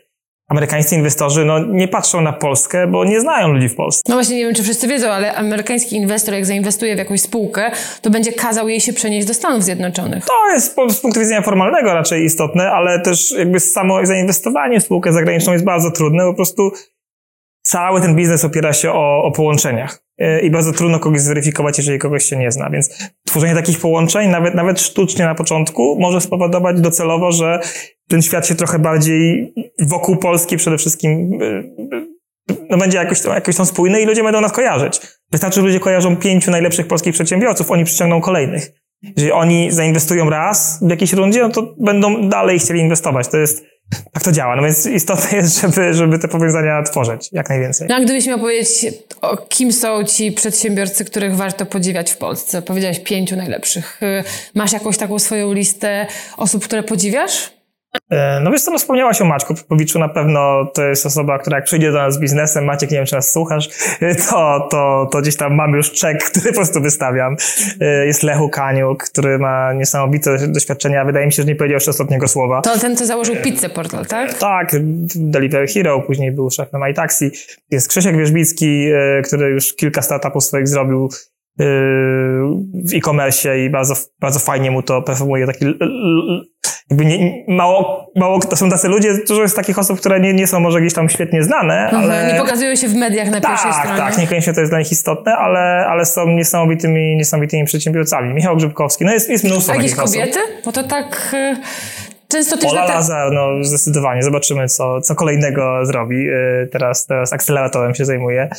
Amerykańscy 0.50 0.96
inwestorzy 0.96 1.46
no, 1.46 1.60
nie 1.60 1.88
patrzą 1.88 2.22
na 2.22 2.34
Polskę, 2.34 2.88
bo 2.88 3.06
nie 3.06 3.22
znają 3.22 3.48
ludzi 3.48 3.70
w 3.70 3.76
Polsce. 3.76 4.02
No 4.10 4.16
właśnie, 4.16 4.36
nie 4.36 4.46
wiem, 4.46 4.56
czy 4.56 4.64
wszyscy 4.64 4.88
wiedzą, 4.88 5.08
ale 5.08 5.36
amerykański 5.36 5.96
inwestor, 5.96 6.34
jak 6.34 6.46
zainwestuje 6.46 6.96
w 6.96 6.98
jakąś 6.98 7.22
spółkę, 7.22 7.72
to 8.02 8.10
będzie 8.10 8.32
kazał 8.34 8.70
jej 8.70 8.80
się 8.80 8.94
przenieść 8.94 9.28
do 9.28 9.34
Stanów 9.34 9.64
Zjednoczonych. 9.64 10.26
To 10.26 10.52
jest 10.54 10.72
z 10.72 11.00
punktu 11.00 11.20
widzenia 11.20 11.42
formalnego 11.42 11.94
raczej 11.94 12.24
istotne, 12.24 12.72
ale 12.72 13.02
też 13.02 13.32
jakby 13.32 13.60
samo 13.60 14.06
zainwestowanie 14.06 14.80
w 14.80 14.84
spółkę 14.84 15.14
zagraniczną 15.14 15.54
jest 15.54 15.66
bardzo 15.66 15.92
trudne. 15.92 16.24
Po 16.24 16.36
prostu 16.36 16.72
cały 17.68 18.02
ten 18.02 18.16
biznes 18.16 18.46
opiera 18.46 18.74
się 18.74 18.92
o, 18.92 19.24
o 19.24 19.32
połączeniach 19.32 20.04
i 20.44 20.52
bardzo 20.52 20.74
trudno 20.74 21.00
kogoś 21.00 21.22
zweryfikować, 21.22 21.78
jeżeli 21.78 22.00
kogoś 22.00 22.24
się 22.24 22.36
nie 22.36 22.52
zna. 22.52 22.70
Więc 22.70 23.12
tworzenie 23.26 23.56
takich 23.56 23.80
połączeń, 23.80 24.30
nawet, 24.30 24.56
nawet 24.56 24.82
sztucznie 24.82 25.26
na 25.26 25.36
początku, 25.36 25.98
może 26.00 26.22
spowodować 26.22 26.82
docelowo, 26.82 27.32
że 27.32 27.60
ten 28.08 28.22
świat 28.22 28.48
się 28.48 28.56
trochę 28.56 28.80
bardziej 28.80 29.54
wokół 29.80 30.18
Polski 30.18 30.58
przede 30.58 30.78
wszystkim 30.78 31.40
no 32.70 32.78
będzie 32.78 32.98
jakoś, 32.98 33.24
jakoś 33.24 33.56
tam 33.56 33.66
spójny 33.66 34.02
i 34.02 34.06
ludzie 34.06 34.24
będą 34.24 34.42
nas 34.42 34.52
kojarzyć. 34.52 35.02
Wystarczy, 35.32 35.56
że 35.56 35.68
ludzie 35.68 35.80
kojarzą 35.80 36.16
pięciu 36.18 36.52
najlepszych 36.52 36.88
polskich 36.88 37.14
przedsiębiorców, 37.14 37.72
oni 37.72 37.86
przyciągną 37.86 38.22
kolejnych. 38.22 38.72
Jeżeli 39.04 39.32
oni 39.32 39.72
zainwestują 39.72 40.30
raz 40.30 40.80
w 40.82 40.90
jakiejś 40.90 41.14
rundzie, 41.14 41.42
no 41.42 41.50
to 41.50 41.76
będą 41.80 42.30
dalej 42.30 42.60
chcieli 42.60 42.80
inwestować. 42.80 43.28
To 43.28 43.38
jest 43.38 43.64
tak 44.14 44.24
to 44.24 44.32
działa. 44.32 44.56
No 44.56 44.64
więc 44.64 44.86
istotne 44.86 45.38
jest, 45.38 45.62
żeby, 45.62 45.94
żeby 45.94 46.20
te 46.20 46.28
powiązania 46.28 46.84
tworzyć 46.84 47.30
jak 47.32 47.50
najwięcej. 47.50 47.88
No 47.90 47.96
a 47.96 48.00
gdybyś 48.00 48.28
miał 48.28 48.40
powiedzieć, 48.40 48.86
o 49.22 49.38
kim 49.38 49.74
są 49.74 50.04
ci 50.04 50.32
przedsiębiorcy, 50.32 51.06
których 51.06 51.36
warto 51.36 51.66
podziwiać 51.66 52.12
w 52.12 52.18
Polsce? 52.18 52.62
Powiedziałeś 52.62 53.00
pięciu 53.00 53.36
najlepszych. 53.36 54.02
Masz 54.56 54.74
jakąś 54.74 54.98
taką 54.98 55.20
swoją 55.20 55.54
listę 55.54 56.08
osób, 56.38 56.64
które 56.64 56.84
podziwiasz? 56.84 57.57
No 58.42 58.52
wiesz 58.52 58.62
co, 58.62 58.72
no 58.72 58.78
wspomniałaś 58.78 59.22
o 59.22 59.26
Maćku 59.26 59.56
Popowiczu, 59.56 60.00
na 60.00 60.10
pewno 60.10 60.72
to 60.74 60.84
jest 60.84 61.06
osoba, 61.06 61.40
która 61.40 61.58
jak 61.58 61.66
przyjdzie 61.66 61.92
do 61.92 61.98
nas 61.98 62.14
z 62.14 62.20
biznesem, 62.20 62.66
Maciek, 62.66 62.92
nie 62.92 62.98
wiem 62.98 63.06
czy 63.06 63.16
nas 63.16 63.32
słuchasz, 63.32 63.70
to, 64.30 64.68
to, 64.72 65.10
to 65.12 65.22
gdzieś 65.22 65.36
tam 65.36 65.56
mamy 65.56 65.78
już 65.78 65.92
czek, 65.92 66.24
który 66.32 66.50
po 66.50 66.56
prostu 66.56 66.82
wystawiam. 66.82 67.36
Jest 68.06 68.24
Lechu 68.24 68.50
Kaniuk, 68.50 69.04
który 69.04 69.40
ma 69.40 69.74
niesamowite 69.74 70.48
doświadczenia, 70.48 71.06
wydaje 71.06 71.26
mi 71.26 71.32
się, 71.32 71.42
że 71.44 71.48
nie 71.48 71.56
powiedział 71.56 71.76
jeszcze 71.76 71.92
ostatniego 71.92 72.28
słowa. 72.28 72.62
To 72.62 72.80
ten, 72.80 72.98
co 72.98 73.06
założył 73.06 73.36
pizzę 73.36 73.70
portal, 73.70 74.06
tak? 74.06 74.34
Tak, 74.34 74.72
Delivery 75.16 75.68
Hero, 75.68 76.02
później 76.02 76.32
był 76.32 76.50
szefem 76.50 76.82
iTaxi. 76.92 77.32
Jest 77.72 77.90
Krzysiek 77.90 78.18
Wierzbicki, 78.18 78.88
który 79.24 79.50
już 79.50 79.76
kilka 79.76 80.02
startupów 80.02 80.44
swoich 80.44 80.68
zrobił 80.68 81.10
w 82.86 82.94
e-commerce 82.94 83.60
i 83.60 83.70
bardzo, 83.70 83.94
bardzo 84.20 84.40
fajnie 84.40 84.72
mu 84.72 84.82
to 84.82 85.02
performuje. 85.02 85.46
Taki 85.46 85.66
jakby 86.89 87.06
nie, 87.06 87.43
mało, 87.47 88.12
mało, 88.15 88.39
to 88.39 88.56
są 88.56 88.69
tacy 88.69 88.88
ludzie, 88.88 89.13
dużo 89.28 89.41
jest 89.41 89.56
takich 89.56 89.80
osób, 89.80 90.00
które 90.00 90.19
nie, 90.19 90.34
nie 90.34 90.47
są 90.47 90.60
może 90.60 90.82
gdzieś 90.82 90.93
tam 90.93 91.10
świetnie 91.10 91.43
znane, 91.43 91.84
Mhm, 91.84 92.04
ale... 92.04 92.34
Nie 92.34 92.39
pokazują 92.39 92.76
się 92.76 92.88
w 92.88 92.95
mediach 92.95 93.28
na 93.32 93.41
tak, 93.41 93.52
pierwszej 93.52 93.73
stronie. 93.73 93.97
Tak, 93.97 94.17
niekoniecznie 94.17 94.54
to 94.54 94.60
jest 94.60 94.71
dla 94.71 94.80
nich 94.80 94.91
istotne, 94.91 95.36
ale, 95.36 95.86
ale 95.89 96.06
są 96.06 96.28
niesamowitymi, 96.28 97.15
niesamowitymi 97.17 97.65
przedsiębiorcami. 97.65 98.34
Michał 98.34 98.56
Grzybkowski, 98.58 99.06
no 99.06 99.12
jest, 99.13 99.30
jest 99.30 99.43
mnóstwo 99.43 99.73
A 99.73 99.76
jakieś 99.76 99.95
kobiety? 99.95 100.39
osób. 100.39 100.65
Bo 100.65 100.71
to 100.71 100.84
tak... 100.84 101.32
y, 101.34 101.58
Często 102.28 102.58
też 102.58 102.71
Ola 102.71 102.82
lata... 102.82 102.93
Lazar, 102.93 103.32
no 103.32 103.63
zdecydowanie. 103.63 104.23
Zobaczymy, 104.23 104.67
co, 104.67 105.02
co 105.02 105.15
kolejnego 105.15 105.86
zrobi. 105.86 106.30
Y, 106.30 106.69
Teraz, 106.71 107.06
teraz 107.06 107.34
akceleratorem 107.34 107.95
się 107.95 108.06
zajmuje. 108.06 108.50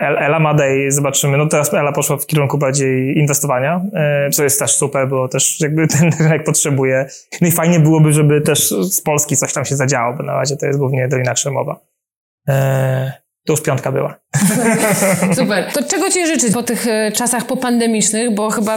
El- 0.00 0.18
Ela 0.18 0.38
Madej, 0.38 0.90
zobaczymy. 0.92 1.38
No 1.38 1.46
teraz 1.46 1.74
Ela 1.74 1.92
poszła 1.92 2.16
w 2.16 2.26
kierunku 2.26 2.58
bardziej 2.58 3.18
inwestowania, 3.18 3.80
y, 4.26 4.30
co 4.30 4.44
jest 4.44 4.58
też 4.58 4.70
super, 4.70 5.08
bo 5.08 5.28
też 5.28 5.60
jakby 5.60 5.86
ten 5.98 6.10
rynek 6.20 6.44
potrzebuje. 6.44 7.06
No 7.40 7.48
i 7.48 7.50
fajnie 7.50 7.80
byłoby, 7.80 8.12
żeby 8.12 8.40
też 8.40 8.68
z 8.70 9.00
Polski 9.00 9.36
coś 9.36 9.52
tam 9.52 9.64
się 9.64 9.76
zadziało, 9.76 10.14
bo 10.14 10.22
na 10.22 10.34
razie 10.34 10.56
to 10.56 10.66
jest 10.66 10.78
głównie 10.78 11.08
Dolina 11.08 11.34
Krzemowa. 11.34 11.80
Y, 12.48 12.52
To 13.46 13.52
już 13.52 13.62
piątka 13.62 13.92
była. 13.92 14.14
Super. 15.38 15.64
To 15.72 15.82
czego 15.84 16.10
ci 16.10 16.26
życzyć 16.26 16.52
po 16.54 16.62
tych 16.62 16.86
e, 16.88 17.12
czasach 17.12 17.46
popandemicznych, 17.46 18.34
bo 18.34 18.50
chyba 18.50 18.76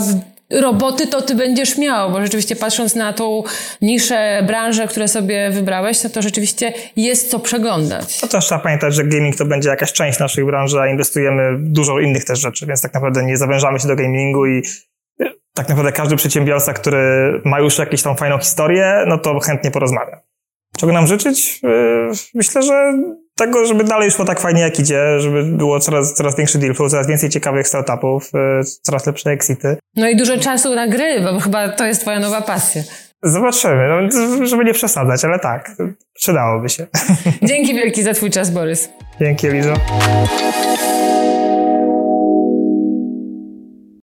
roboty 0.51 1.07
to 1.07 1.21
ty 1.21 1.35
będziesz 1.35 1.77
miał, 1.77 2.11
bo 2.11 2.21
rzeczywiście 2.21 2.55
patrząc 2.55 2.95
na 2.95 3.13
tą 3.13 3.43
niszę, 3.81 4.43
branżę, 4.47 4.87
które 4.87 5.07
sobie 5.07 5.49
wybrałeś, 5.51 5.99
to 5.99 6.09
to 6.09 6.21
rzeczywiście 6.21 6.73
jest 6.95 7.31
co 7.31 7.39
przeglądać. 7.39 8.19
To 8.19 8.27
też 8.27 8.45
trzeba 8.45 8.61
pamiętać, 8.61 8.95
że 8.95 9.03
gaming 9.03 9.35
to 9.35 9.45
będzie 9.45 9.69
jakaś 9.69 9.93
część 9.93 10.19
naszej 10.19 10.45
branży, 10.45 10.79
a 10.79 10.87
inwestujemy 10.87 11.57
w 11.57 11.69
dużo 11.69 11.99
innych 11.99 12.25
też 12.25 12.39
rzeczy, 12.39 12.65
więc 12.65 12.81
tak 12.81 12.93
naprawdę 12.93 13.23
nie 13.23 13.37
zawężamy 13.37 13.79
się 13.79 13.87
do 13.87 13.95
gamingu 13.95 14.45
i 14.45 14.63
y, 15.21 15.25
tak 15.53 15.69
naprawdę 15.69 15.91
każdy 15.91 16.15
przedsiębiorca, 16.15 16.73
który 16.73 17.41
ma 17.45 17.59
już 17.59 17.77
jakąś 17.77 18.01
tą 18.01 18.15
fajną 18.15 18.37
historię, 18.37 19.03
no 19.07 19.17
to 19.17 19.39
chętnie 19.39 19.71
porozmawia. 19.71 20.21
Czego 20.77 20.93
nam 20.93 21.07
życzyć? 21.07 21.63
Yy, 21.63 22.11
Myślę, 22.33 22.63
że 22.63 22.93
tego, 23.45 23.65
żeby 23.65 23.83
dalej 23.83 24.11
szło 24.11 24.25
tak 24.25 24.39
fajnie 24.39 24.61
jak 24.61 24.79
idzie, 24.79 25.19
żeby 25.19 25.43
było 25.43 25.79
coraz, 25.79 26.13
coraz 26.13 26.35
większy 26.37 26.57
deal 26.57 26.73
flow, 26.73 26.91
coraz 26.91 27.07
więcej 27.07 27.29
ciekawych 27.29 27.67
startupów, 27.67 28.31
yy, 28.33 28.63
coraz 28.81 29.05
lepsze 29.05 29.29
exity. 29.29 29.77
No 29.95 30.09
i 30.09 30.15
dużo 30.15 30.37
czasu 30.37 30.75
na 30.75 30.87
gry, 30.87 31.21
bo 31.21 31.39
chyba 31.39 31.69
to 31.69 31.85
jest 31.85 32.01
twoja 32.01 32.19
nowa 32.19 32.41
pasja. 32.41 32.81
Zobaczymy, 33.23 33.87
no, 33.87 34.47
żeby 34.47 34.65
nie 34.65 34.73
przesadzać, 34.73 35.25
ale 35.25 35.39
tak, 35.39 35.71
przydałoby 36.13 36.69
się. 36.69 36.87
Dzięki 37.49 37.73
wielki 37.73 38.03
za 38.03 38.13
twój 38.13 38.29
czas, 38.29 38.51
Borys. 38.51 38.89
Dzięki, 39.19 39.47
Elizo. 39.47 39.73